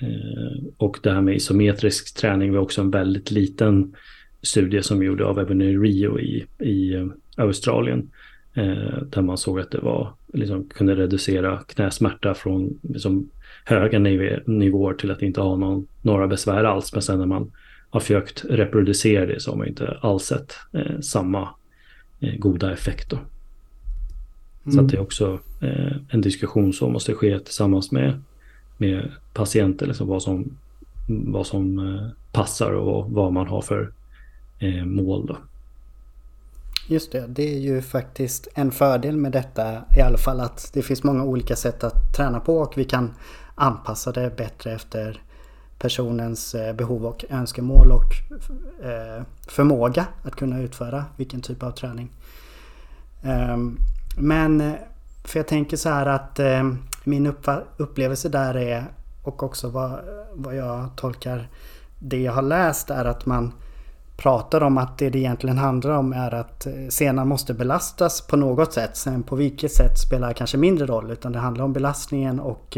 [0.00, 3.94] eh och det här med isometrisk träning var också en väldigt liten
[4.42, 7.06] studie som gjorde av Ebony Rio i, i eh,
[7.36, 8.10] Australien.
[8.54, 13.30] Eh, där man såg att det var, liksom, kunde reducera knäsmärta från liksom,
[13.68, 13.98] höga
[14.46, 16.92] nivåer till att inte ha någon, några besvär alls.
[16.92, 17.52] Men sen när man
[17.90, 21.48] har försökt reproducera det så har man inte alls sett eh, samma
[22.20, 23.10] eh, goda effekt.
[23.10, 23.16] Då.
[23.16, 24.76] Mm.
[24.76, 28.22] Så det är också eh, en diskussion som måste ske tillsammans med,
[28.76, 30.56] med patienter, liksom vad som,
[31.08, 33.92] vad som eh, passar och vad man har för
[34.58, 35.26] eh, mål.
[35.26, 35.36] Då.
[36.88, 40.82] Just det, det är ju faktiskt en fördel med detta i alla fall att det
[40.82, 43.14] finns många olika sätt att träna på och vi kan
[43.58, 45.22] anpassa det bättre efter
[45.78, 48.14] personens eh, behov och önskemål och
[48.86, 52.10] eh, förmåga att kunna utföra vilken typ av träning.
[53.22, 53.78] Ehm,
[54.16, 54.74] men eh,
[55.24, 56.40] för jag tänker så här att
[57.04, 57.34] min
[57.76, 58.84] upplevelse där är
[59.22, 60.00] och också vad,
[60.34, 61.48] vad jag tolkar
[61.98, 63.52] det jag har läst är att man
[64.16, 68.72] pratar om att det det egentligen handlar om är att senan måste belastas på något
[68.72, 68.96] sätt.
[68.96, 72.76] Sen på vilket sätt spelar kanske mindre roll utan det handlar om belastningen och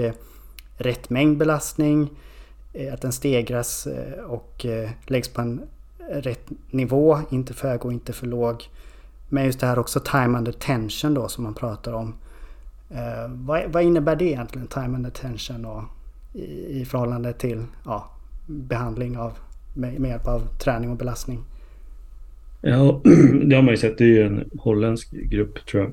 [0.81, 2.11] rätt mängd belastning,
[2.73, 5.61] eh, att den stegras eh, och eh, läggs på en
[6.11, 8.65] rätt nivå, inte för hög och inte för låg.
[9.29, 12.15] Men just det här också time under tension då som man pratar om.
[13.29, 15.83] Vad, vad innebär det egentligen, time under tension och
[16.35, 18.11] i, i förhållande till ja,
[18.47, 19.33] behandling av,
[19.75, 21.45] med, med hjälp av träning och belastning?
[22.61, 23.01] Ja,
[23.45, 23.99] det har man ju sett.
[23.99, 25.93] Det är ju en holländsk grupp tror jag.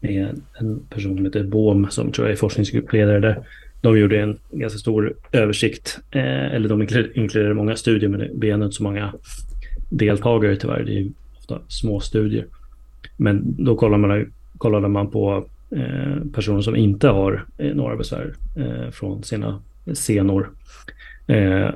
[0.00, 3.46] Med en person som heter Bohm som tror jag är forskningsgruppledare där
[3.80, 6.82] de gjorde en ganska stor översikt, eh, eller de
[7.14, 9.12] inkluderade många studier, men det blir inte så många
[9.90, 10.82] deltagare tyvärr.
[10.84, 11.08] Det är
[11.38, 12.46] ofta små studier.
[13.16, 18.34] Men då kollade man, kollade man på eh, personer som inte har eh, några besvär
[18.56, 19.62] eh, från sina
[19.92, 20.50] senor.
[21.26, 21.70] Eh,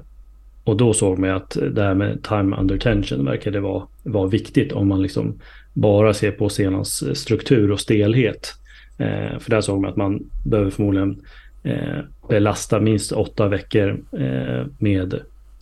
[0.64, 4.72] och då såg man att det här med time under tension verkade vara, vara viktigt
[4.72, 5.38] om man liksom
[5.72, 8.54] bara ser på senans eh, struktur och stelhet.
[8.98, 11.20] Eh, för där såg man att man behöver förmodligen
[11.64, 11.98] Eh,
[12.28, 15.14] belasta minst åtta veckor eh, med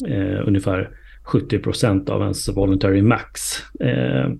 [0.08, 0.90] eh, ungefär
[1.22, 3.40] 70 procent av ens voluntary max.
[3.80, 4.30] Eh,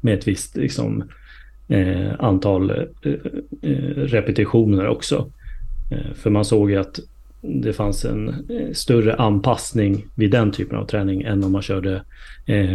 [0.00, 1.04] med ett visst liksom,
[1.68, 3.12] eh, antal eh,
[3.62, 5.30] eh repetitioner också.
[5.90, 7.00] Eh, för man såg ju att
[7.40, 8.34] det fanns en
[8.72, 12.02] större anpassning vid den typen av träning än om man körde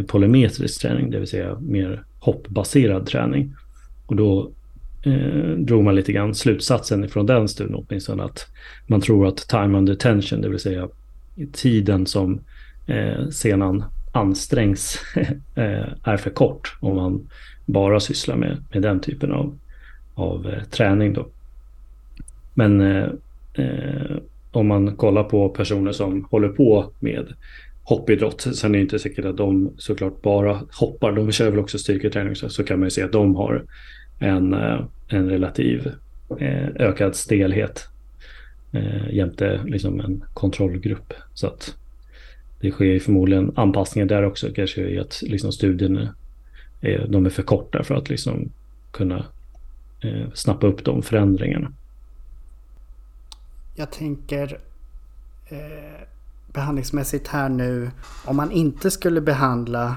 [0.08, 3.54] polymetrisk träning, det vill säga mer hoppbaserad träning.
[4.06, 4.52] Och då
[5.04, 8.48] eh, drog man lite grann slutsatsen från den studien åtminstone att
[8.88, 10.88] man tror att time under tension, det vill säga
[11.54, 12.40] tiden som
[12.88, 15.00] eh, senan ansträngs
[15.56, 17.30] eh, är för kort om man
[17.66, 19.58] bara sysslar med, med den typen av,
[20.14, 21.14] av eh, träning.
[21.14, 21.28] Då.
[22.54, 23.08] Men eh,
[23.54, 24.18] eh,
[24.52, 27.34] om man kollar på personer som håller på med
[27.84, 28.42] hoppidrott.
[28.42, 31.12] Sen är det inte säkert att de såklart bara hoppar.
[31.12, 33.66] De kör väl också styrketräning så, så kan man ju se att de har
[34.20, 35.88] en, eh, en relativ
[36.40, 37.88] eh, ökad stelhet
[38.72, 41.14] eh, jämte liksom en kontrollgrupp.
[41.34, 41.76] Så att
[42.60, 46.16] det sker förmodligen anpassningar där också, kanske i att liksom studierna
[46.82, 48.50] är, de är för korta för att liksom
[48.92, 49.26] kunna
[50.02, 51.72] eh, snappa upp de förändringarna.
[53.76, 54.60] Jag tänker
[55.50, 56.08] eh,
[56.54, 57.92] behandlingsmässigt här nu,
[58.26, 59.96] om man inte skulle behandla,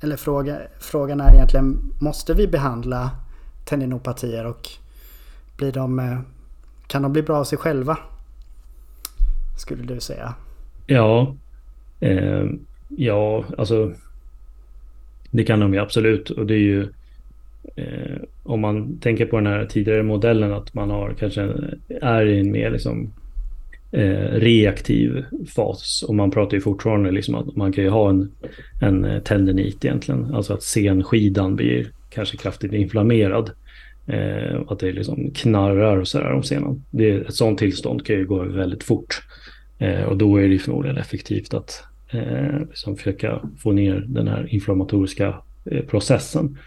[0.00, 3.10] eller fråga, frågan är egentligen, måste vi behandla
[3.64, 4.68] tendinopatier och
[5.56, 6.18] blir de, eh,
[6.86, 7.98] kan de bli bra av sig själva?
[9.58, 10.34] Skulle du säga?
[10.86, 11.36] Ja,
[12.00, 12.44] eh,
[12.88, 13.92] ja, alltså
[15.30, 16.88] det kan de ju absolut och det är ju
[17.76, 21.52] eh, om man tänker på den här tidigare modellen att man har kanske
[22.02, 23.12] är i en mer liksom
[23.92, 28.30] eh, reaktiv fas och man pratar ju fortfarande liksom att man kan ju ha en,
[28.80, 33.50] en eh, tendinit egentligen, alltså att senskidan blir kanske kraftigt inflammerad.
[34.06, 36.84] Eh, att det liksom knarrar och sådär om senan.
[36.90, 39.22] Det, ett sådant tillstånd kan ju gå väldigt fort.
[39.78, 44.46] Eh, och då är det förmodligen effektivt att eh, liksom försöka få ner den här
[44.54, 45.34] inflammatoriska
[45.64, 46.58] eh, processen.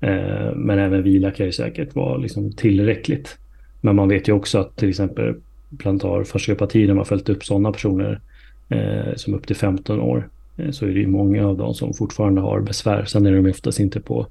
[0.00, 3.38] Eh, men även vila kan ju säkert vara liksom tillräckligt.
[3.80, 5.34] Men man vet ju också att till exempel
[5.78, 8.20] plantar fasciopati, när man följt upp sådana personer
[8.68, 11.94] eh, som upp till 15 år, eh, så är det ju många av dem som
[11.94, 13.04] fortfarande har besvär.
[13.04, 14.26] Sen är de oftast inte på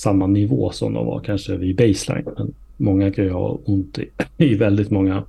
[0.00, 2.28] samma nivå som de var kanske vid baseline.
[2.36, 4.08] Men många kan ju ha ont i,
[4.44, 5.24] i väldigt många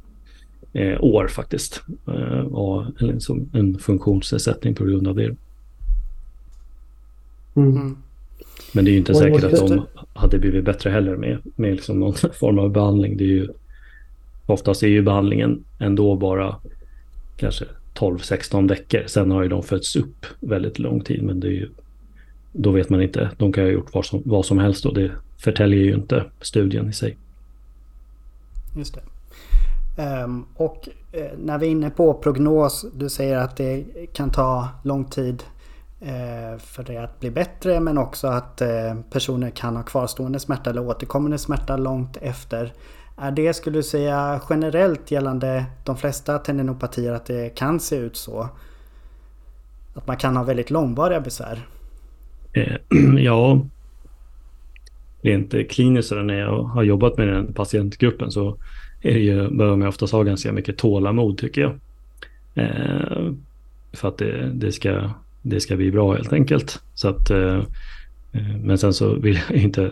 [0.73, 1.81] eh, år faktiskt.
[2.07, 5.35] Eh, och liksom en funktionsnedsättning på grund av det.
[7.55, 7.97] Mm.
[8.73, 11.99] Men det är ju inte säkert att de hade blivit bättre heller med, med liksom
[11.99, 13.17] någon form av behandling.
[13.17, 13.47] Det är ju,
[14.45, 16.55] oftast är ju behandlingen ändå bara
[17.37, 17.65] kanske
[17.95, 19.03] 12-16 veckor.
[19.07, 21.23] Sen har ju de fötts upp väldigt lång tid.
[21.23, 21.69] Men det är ju,
[22.51, 23.31] då vet man inte.
[23.37, 26.89] De kan ha gjort vad som, vad som helst och det förtäljer ju inte studien
[26.89, 27.17] i sig.
[28.77, 29.01] Just det.
[30.23, 32.85] Um, och eh, när vi är inne på prognos.
[32.93, 35.43] Du säger att det kan ta lång tid
[36.01, 37.79] eh, för det att bli bättre.
[37.79, 42.73] Men också att eh, personer kan ha kvarstående smärta eller återkommande smärta långt efter.
[43.17, 48.17] Är det, skulle du säga, generellt gällande de flesta tendinopatier att det kan se ut
[48.17, 48.49] så?
[49.93, 51.67] Att man kan ha väldigt långvariga besvär?
[52.53, 52.75] Eh,
[53.17, 53.65] ja,
[55.21, 58.57] rent kliniskt när jag har jobbat med den patientgruppen så
[59.01, 61.79] är det ju, behöver man oftast ha ganska mycket tålamod tycker jag.
[62.55, 63.31] Eh,
[63.93, 66.81] för att det, det, ska, det ska bli bra helt enkelt.
[66.93, 67.57] Så att, eh,
[68.31, 69.91] eh men sen så vill jag inte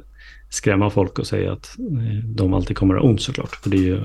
[0.50, 3.56] skrämma folk och säga att eh, de alltid kommer att ha ont såklart.
[3.56, 4.02] För det är ju,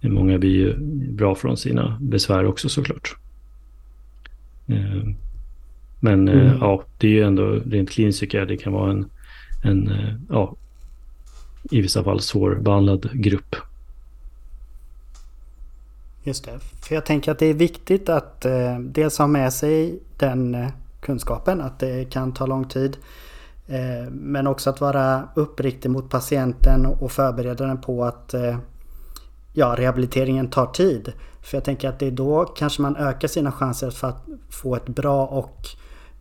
[0.00, 0.76] många blir ju
[1.12, 3.16] bra från sina besvär också såklart.
[4.68, 5.02] Eh,
[6.00, 6.58] men eh, mm.
[6.60, 9.10] ja, det är ju ändå rent kliniskt tycker jag det kan vara en,
[9.62, 9.90] en
[10.28, 10.56] ja,
[11.70, 13.56] i vissa fall svårbehandlad grupp.
[16.22, 19.98] Just det, för jag tänker att det är viktigt att eh, dels ha med sig
[20.18, 20.56] den
[21.00, 22.96] kunskapen att det kan ta lång tid.
[23.68, 28.58] Eh, men också att vara uppriktig mot patienten och förbereda den på att eh,
[29.52, 31.12] ja, rehabiliteringen tar tid.
[31.42, 34.76] För jag tänker att det är då kanske man ökar sina chanser för att få
[34.76, 35.66] ett bra och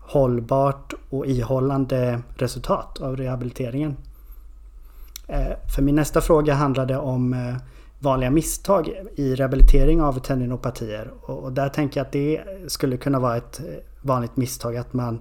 [0.09, 3.97] hållbart och ihållande resultat av rehabiliteringen.
[5.27, 7.55] Eh, för min nästa fråga handlade om eh,
[7.99, 11.11] vanliga misstag i rehabilitering av tendinopatier.
[11.21, 13.65] Och där tänker jag att det skulle kunna vara ett eh,
[14.01, 15.19] vanligt misstag att man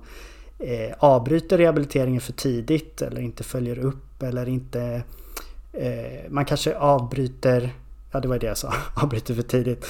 [0.99, 5.03] avbryter rehabiliteringen för tidigt eller inte följer upp eller inte...
[6.29, 7.75] Man kanske avbryter...
[8.13, 8.73] Ja, det var det jag sa.
[9.03, 9.87] avbryter för tidigt.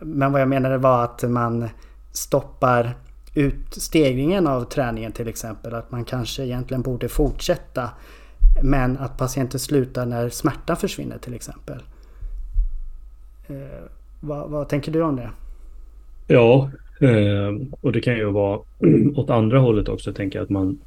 [0.00, 1.68] Men vad jag menade var att man
[2.12, 2.94] stoppar
[3.34, 5.74] ut stegringen av träningen till exempel.
[5.74, 7.90] Att man kanske egentligen borde fortsätta.
[8.62, 11.78] Men att patienten slutar när smärtan försvinner till exempel.
[13.46, 13.84] Eh,
[14.20, 15.30] vad, vad tänker du om det?
[16.26, 16.70] Ja,
[17.00, 18.60] Eh, och det kan ju vara
[19.14, 20.78] åt andra hållet också, tänker jag att man...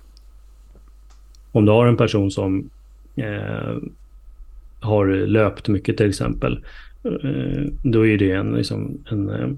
[1.51, 2.69] Om du har en person som
[3.15, 3.77] eh,
[4.79, 6.65] har löpt mycket till exempel,
[7.03, 9.49] eh, då är det en, liksom, en eh,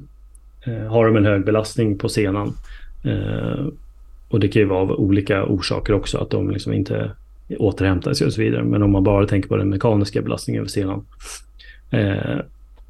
[0.66, 2.54] Eh, har de en hög belastning på senan.
[3.04, 3.66] Eh,
[4.30, 7.12] och det kan ju vara av olika orsaker också, att de liksom inte
[7.58, 8.64] återhämtar sig och så vidare.
[8.64, 11.06] Men om man bara tänker på den mekaniska belastningen över senan.
[11.92, 12.40] Eh,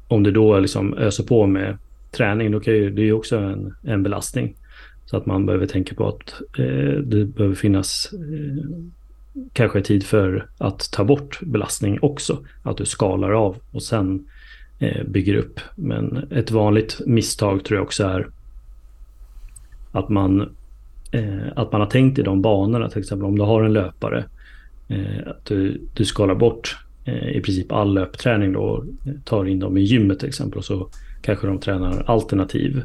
[0.08, 1.78] om du då liksom öser på med
[2.10, 4.56] träning, då kan ju, det är ju också en, en belastning.
[5.06, 8.64] Så att man behöver tänka på att eh, det behöver finnas eh,
[9.52, 12.38] kanske tid för att ta bort belastning också.
[12.62, 14.22] Att du skalar av och sen eh,
[14.82, 15.60] Eh, bygger upp.
[15.74, 18.28] Men ett vanligt misstag tror jag också är
[19.92, 20.56] att man,
[21.12, 22.88] eh, att man har tänkt i de banorna.
[22.88, 24.24] Till exempel om du har en löpare.
[24.88, 28.84] Eh, att du, du skalar bort eh, i princip all löpträning då och
[29.24, 30.58] tar in dem i gymmet till exempel.
[30.58, 30.88] Och så
[31.22, 32.82] Kanske de tränar alternativ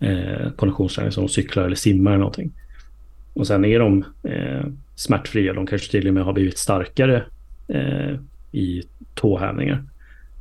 [0.00, 2.52] eh, konditionsträning som cyklar eller simmar eller någonting.
[3.34, 5.52] Och sen är de eh, smärtfria.
[5.52, 7.24] De kanske till och med har blivit starkare
[7.68, 8.18] eh,
[8.52, 8.82] i
[9.14, 9.84] tåhävningar.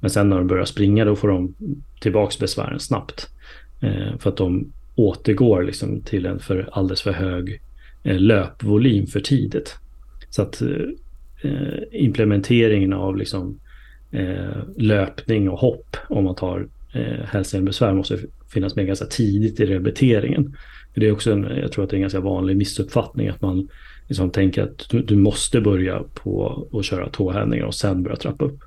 [0.02, 1.56] Men sen när de börjar springa då får de
[2.02, 3.30] tillbaks besvären snabbt.
[3.82, 7.62] Eh, för att de återgår liksom till en för alldeles för hög
[8.04, 9.76] eh, löpvolym för tidigt.
[10.30, 10.70] Så att eh,
[11.44, 13.60] eh implementeringen av liksom,
[14.12, 18.18] eh, löpning och hopp om man tar eh, hälsenbesvär måste
[18.54, 20.56] finnas med ganska tidigt i rehabiliteringen.
[20.96, 23.68] Det är också en, jag tror att det är en ganska vanlig missuppfattning att man
[24.08, 28.46] liksom tänker att du, du måste börja på att köra tåhävningar och sen börja trappa
[28.46, 28.60] upp.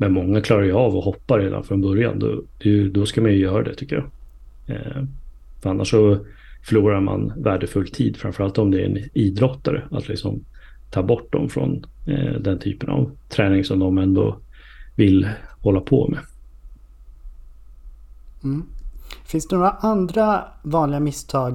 [0.00, 2.18] Men många klarar ju av att hoppa redan från början.
[2.18, 2.42] Då,
[2.90, 4.04] då ska man ju göra det tycker jag.
[4.76, 5.04] Eh,
[5.62, 6.18] för annars så
[6.62, 10.44] förlorar man värdefull tid, framförallt om det är en idrottare, att liksom
[10.90, 14.36] ta bort dem från eh, den typen av träning som de ändå
[14.94, 15.28] vill
[15.60, 16.20] hålla på med.
[18.44, 18.62] Mm.
[19.24, 21.54] Finns det några andra vanliga misstag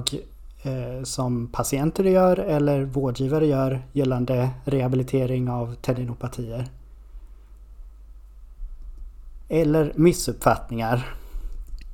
[0.62, 6.64] eh, som patienter gör eller vårdgivare gör gällande rehabilitering av tendinopatier?
[9.48, 11.06] Eller missuppfattningar?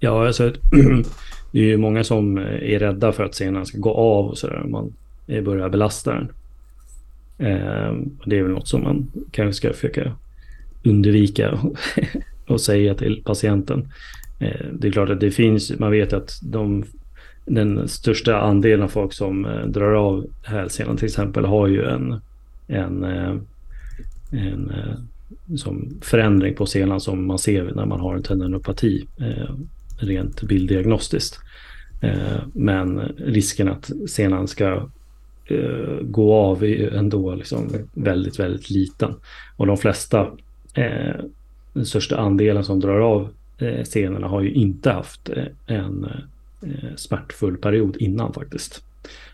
[0.01, 0.53] Ja, alltså
[1.53, 4.63] det är ju många som är rädda för att senan ska gå av och sådär
[4.65, 4.93] om man
[5.27, 6.29] börjar belasta den.
[7.39, 10.13] Ehm, det är väl något som man kanske ska försöka
[10.85, 11.59] undvika
[12.47, 13.89] och säga till patienten.
[14.39, 16.85] Ehm, det är klart att det finns, man vet att de,
[17.47, 22.21] den största andelen av folk som eh, drar av hälsenan till exempel har ju en,
[22.67, 23.37] en, eh,
[24.31, 24.95] en eh,
[25.57, 29.55] som förändring på senan som man ser när man har en tendinopati eh,
[29.97, 31.39] rent bilddiagnostiskt.
[32.01, 34.89] Eh, men risken att senan ska
[35.45, 39.15] eh, gå av är ändå liksom väldigt, väldigt liten.
[39.57, 40.31] Och de flesta,
[41.73, 43.29] den största andelen som drar av
[43.59, 46.05] eh, har ju inte haft eh, en
[46.63, 48.83] eh, smärtfull period innan faktiskt.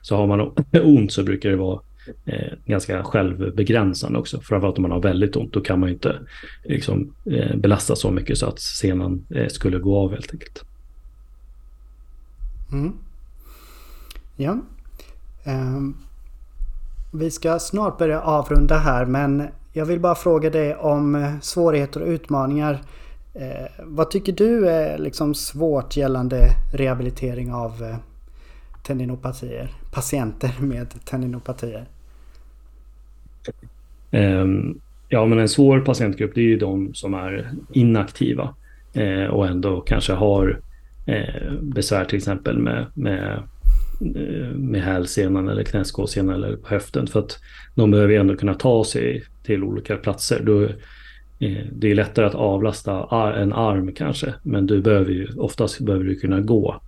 [0.02, 0.40] Så har man
[0.84, 1.80] ont så brukar det vara
[2.24, 4.40] eh, ganska självbegränsande också.
[4.40, 6.18] Framförallt om man har väldigt ont, då kan man ju inte
[6.64, 10.64] liksom, eh, belasta så mycket så att senan eh, skulle gå av helt enkelt.
[12.72, 12.92] Mm.
[14.36, 14.58] Ja.
[15.46, 15.96] Um,
[17.12, 19.42] vi ska snart börja avrunda här men
[19.72, 22.80] jag vill bara fråga dig om eh, svårigheter och utmaningar
[23.38, 27.96] Eh, vad tycker du är liksom svårt gällande rehabilitering av eh,
[28.82, 29.70] tendinopatier?
[29.92, 31.88] Patienter med tendinopatier?
[34.10, 38.54] Ehm, ja, men en svår patientgrupp det är ju de som är inaktiva
[38.92, 40.60] eh, och ändå kanske har
[41.06, 43.42] eh, besvär till exempel med, med,
[44.16, 47.06] eh, med hälsenan eller knäskålsenan eller på höften.
[47.06, 47.38] För att
[47.74, 50.42] de behöver ändå kunna ta sig till olika platser.
[50.44, 50.68] Då
[51.72, 52.92] det är lättare att avlasta
[53.36, 56.80] en arm kanske, men du behöver ju, oftast behöver du kunna gå.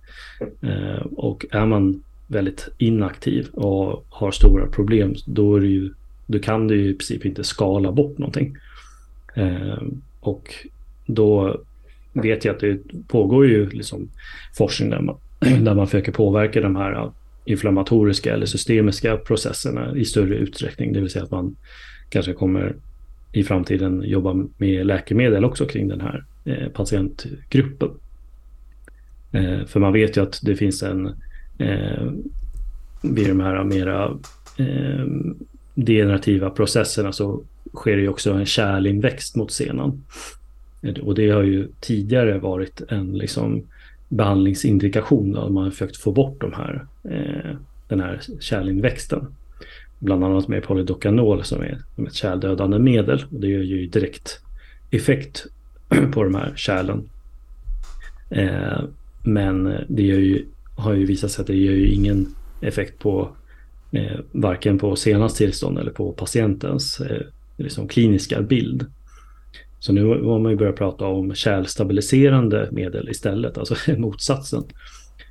[1.15, 5.93] Och är man väldigt inaktiv och har stora problem, då, är det ju,
[6.31, 8.57] då kan du i princip inte skala bort någonting.
[9.35, 9.81] Eh,
[10.19, 10.53] och
[11.05, 11.61] då
[12.13, 14.09] vet jag att det pågår ju liksom
[14.57, 15.15] forskning där man,
[15.63, 17.11] där man försöker påverka de här
[17.45, 20.93] inflammatoriska eller systemiska processerna i större utsträckning.
[20.93, 21.55] Det vill säga att man
[22.09, 22.75] kanske kommer
[23.33, 27.89] i framtiden jobba med läkemedel också kring den här eh, patientgruppen.
[29.31, 31.07] Eh, för man vet ju att det finns en,
[31.57, 32.11] eh,
[33.01, 34.05] vid de här mera
[34.57, 35.05] eh,
[35.75, 37.43] degenerativa processerna så
[37.73, 40.03] sker det ju också en kärlinväxt mot senan.
[41.01, 43.63] Och det har ju tidigare varit en liksom
[44.09, 47.55] behandlingsindikation då man har försökt få bort de här, eh,
[47.87, 49.27] den här kärlinväxten
[49.99, 53.23] bland annat med polydokanol som är ett kärldödande medel.
[53.31, 54.39] Och det gör ju direkt
[54.91, 55.45] effekt
[56.13, 57.09] på de här kärlen.
[58.29, 58.81] Eh,
[59.23, 60.45] men det ju,
[60.75, 62.27] har ju visat sig att det gör ju ingen
[62.61, 63.29] effekt på
[63.91, 67.21] eh, varken på senast tillstånd eller på patientens eh,
[67.57, 68.85] liksom kliniska bild.
[69.79, 74.63] Så nu har man ju börjat prata om kärlstabiliserande medel istället, alltså motsatsen.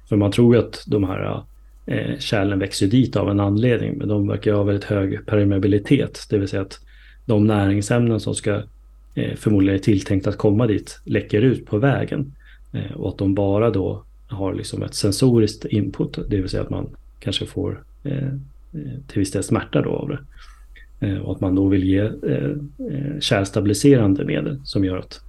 [0.08, 1.42] För man tror ju att de här
[1.86, 6.38] eh, kärlen växer dit av en anledning, men de verkar ha väldigt hög permeabilitet, det
[6.38, 6.80] vill säga att
[7.26, 8.62] de näringsämnen som ska
[9.14, 12.32] eh, förmodligen är tilltänkt att komma dit läcker ut på vägen
[12.72, 16.70] eh, och att de bara då har liksom ett sensoriskt input, det vill säga att
[16.70, 16.88] man
[17.20, 18.32] kanske får Eh,
[19.06, 20.18] till viss del smärta då av det.
[21.06, 22.56] Eh, och att man då vill ge eh,
[23.20, 25.20] kärlstabiliserande medel som gör att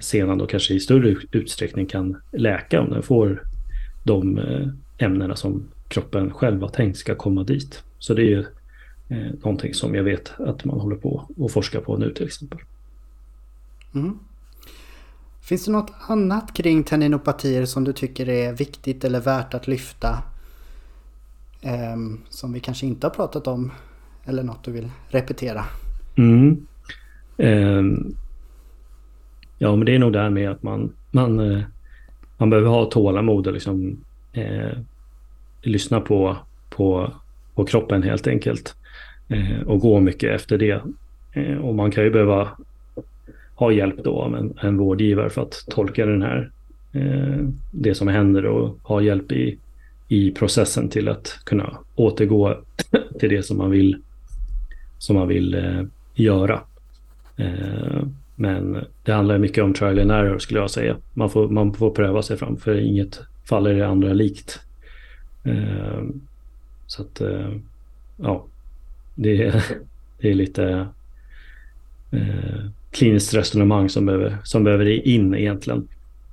[0.00, 3.42] senan då kanske i större utsträckning kan läka om den får
[4.04, 4.40] de
[4.98, 7.82] ämnena som kroppen själv har tänkt ska komma dit.
[7.98, 8.44] Så det är ju
[9.42, 12.58] någonting som jag vet att man håller på och forskar på nu till exempel.
[13.94, 14.18] Mm.
[15.40, 20.22] Finns det något annat kring tendinopatier som du tycker är viktigt eller värt att lyfta?
[21.62, 21.96] Eh,
[22.28, 23.72] som vi kanske inte har pratat om
[24.24, 25.64] eller något du vill repetera?
[26.16, 26.66] Mm.
[27.36, 27.82] Eh,
[29.58, 31.62] ja, men det är nog det här med att man, man, eh,
[32.36, 33.96] man behöver ha tålamod och liksom,
[34.32, 34.78] eh,
[35.62, 36.36] lyssna på,
[36.70, 37.12] på,
[37.54, 38.74] på kroppen helt enkelt.
[39.28, 40.82] Eh, och gå mycket efter det.
[41.32, 42.48] Eh, och man kan ju behöva
[43.54, 46.50] ha hjälp då av en, en vårdgivare för att tolka den här,
[46.92, 49.58] eh, det som händer och ha hjälp i,
[50.08, 52.60] i processen till att kunna återgå
[53.20, 53.96] till det som man vill,
[54.98, 55.82] som man vill eh,
[56.14, 56.60] göra.
[57.36, 58.02] Eh,
[58.36, 60.96] men det handlar mycket om trial and error skulle jag säga.
[61.14, 64.60] Man får, man får pröva sig fram för inget faller det andra likt.
[65.44, 66.02] Eh,
[66.86, 67.52] så att, eh,
[68.16, 68.46] ja,
[69.14, 69.64] det är,
[70.20, 70.86] det är lite
[72.10, 75.88] eh, kliniskt resonemang som behöver, som behöver in egentligen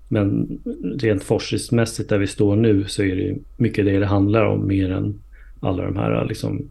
[0.07, 0.59] men
[0.97, 4.91] rent forskningsmässigt där vi står nu så är det mycket det det handlar om mer
[4.91, 5.19] än
[5.59, 6.69] alla de här liksom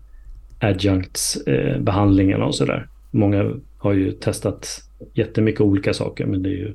[0.61, 2.89] adjuncts-behandlingarna och sådär.
[3.11, 4.82] Många har ju testat
[5.15, 6.74] jättemycket olika saker men det är ju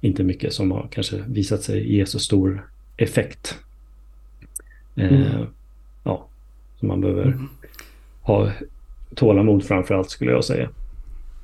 [0.00, 3.58] inte mycket som har kanske visat sig ge så stor effekt.
[4.96, 5.14] Mm.
[5.14, 5.44] Eh,
[6.04, 6.28] ja,
[6.80, 7.48] så man behöver mm.
[8.22, 8.50] ha
[9.14, 10.68] tålamod framför allt skulle jag säga.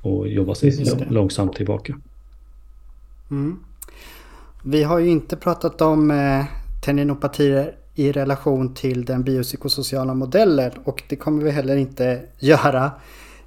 [0.01, 1.95] Och jobba sig långsamt tillbaka.
[3.31, 3.59] Mm.
[4.63, 6.45] Vi har ju inte pratat om eh,
[6.85, 12.91] tendinopatier i relation till den biopsykosociala modellen och det kommer vi heller inte göra.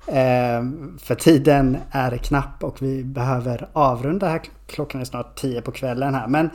[0.06, 0.62] Eh,
[0.98, 4.42] för tiden är knapp och vi behöver avrunda här.
[4.66, 6.28] Klockan är snart tio på kvällen här.
[6.28, 6.50] Men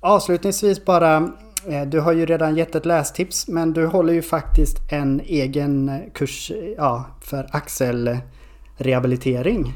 [0.00, 1.30] avslutningsvis bara.
[1.68, 6.00] Eh, du har ju redan gett ett lästips men du håller ju faktiskt en egen
[6.14, 9.74] kurs ja, för axelrehabilitering.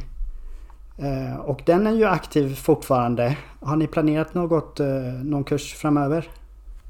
[1.02, 3.36] Eh, och den är ju aktiv fortfarande.
[3.60, 4.86] Har ni planerat något, eh,
[5.24, 6.28] någon kurs framöver?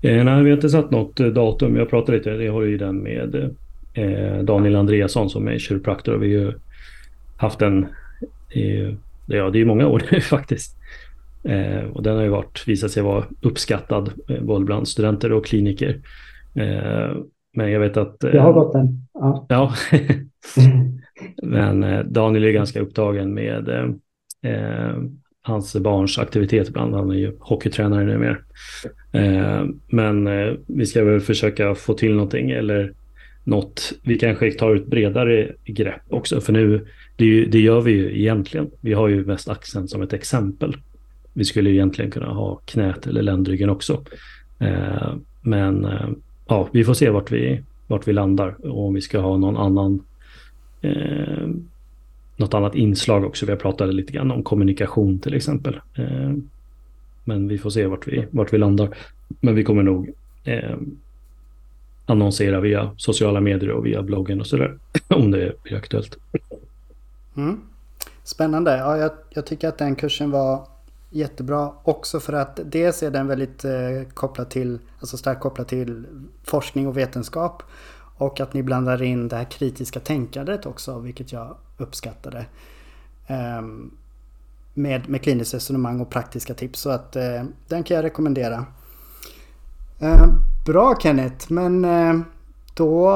[0.02, 1.76] Eh, nej, vi har inte satt något datum.
[1.76, 3.56] Jag pratade lite, jag har ju den med
[4.42, 6.16] Daniel Andreasson som är kiropraktor.
[6.16, 6.52] Vi har ju
[7.36, 7.86] haft den
[9.26, 10.76] ja det är många år nu faktiskt.
[11.92, 16.00] och den har ju varit, visat sig vara uppskattad både bland studenter och kliniker.
[17.56, 18.16] men jag vet att...
[18.20, 19.06] jag har gått den.
[19.12, 19.46] Ja.
[19.48, 19.74] ja.
[21.42, 24.96] Men eh, Daniel är ganska upptagen med eh, eh,
[25.42, 26.94] hans barns aktivitet ibland.
[26.94, 28.36] Han är ju hockeytränare numera.
[29.12, 32.92] Eh, men eh, vi ska väl försöka få till någonting eller
[33.44, 33.92] något.
[34.02, 36.40] Vi kanske tar ett bredare grepp också.
[36.40, 36.86] För nu,
[37.16, 38.70] det, ju, det, gör vi ju egentligen.
[38.80, 40.76] Vi har ju mest axeln som ett exempel.
[41.32, 44.04] Vi skulle ju egentligen kunna ha knät eller ländryggen också.
[44.58, 46.08] Eh, men eh,
[46.48, 49.56] ja, vi får se vart vi, vart vi landar och om vi ska ha någon
[49.56, 50.02] annan
[50.80, 51.48] eh,
[52.36, 53.46] något annat inslag också.
[53.46, 55.80] Vi har pratat lite grann om kommunikation till exempel.
[55.94, 56.32] Eh,
[57.24, 58.96] men vi får se vart vi, vart vi landar.
[59.40, 60.10] Men vi kommer nog
[60.44, 60.76] eh,
[62.06, 64.78] annonsera via sociala medier och via bloggen och sådär.
[65.08, 66.18] om det blir aktuellt.
[67.36, 67.60] Mm.
[68.22, 68.76] Spännande.
[68.76, 70.66] Ja, jag, jag, tycker att den kursen var
[71.10, 73.72] jättebra också för att dels är den väldigt eh,
[74.14, 76.04] kopplad till, alltså starkt kopplad till
[76.44, 77.62] forskning och vetenskap.
[78.20, 82.46] Och att ni blandar in det här kritiska tänkandet också, vilket jag uppskattade.
[83.26, 83.90] Ehm,
[84.74, 86.80] med, med kliniskt resonemang och praktiska tips.
[86.80, 88.66] Så att eh, den kan jag rekommendera.
[90.00, 90.30] Ehm,
[90.66, 92.20] bra Kenneth, men eh,
[92.74, 93.10] då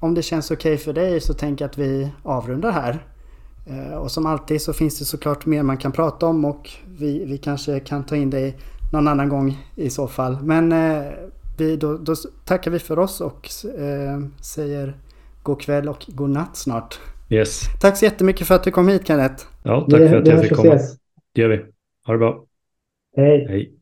[0.00, 3.06] om det känns okej okay för dig så tänker jag att vi avrundar här.
[3.66, 7.24] Eh, och som alltid så finns det såklart mer man kan prata om och vi,
[7.24, 8.56] vi kanske kan ta in dig
[8.92, 10.38] någon annan gång i så fall.
[10.42, 10.72] Men
[11.62, 12.14] vi, då, då
[12.44, 13.48] tackar vi för oss och
[13.78, 14.96] eh, säger
[15.42, 17.00] god kväll och god natt snart.
[17.30, 17.60] Yes.
[17.80, 19.44] Tack så jättemycket för att du kom hit Kenneth.
[19.62, 20.78] Ja, tack det, för att jag fick komma.
[21.34, 21.64] Det gör vi.
[22.06, 22.44] Ha det bra.
[23.16, 23.46] Hej.
[23.48, 23.78] Hej.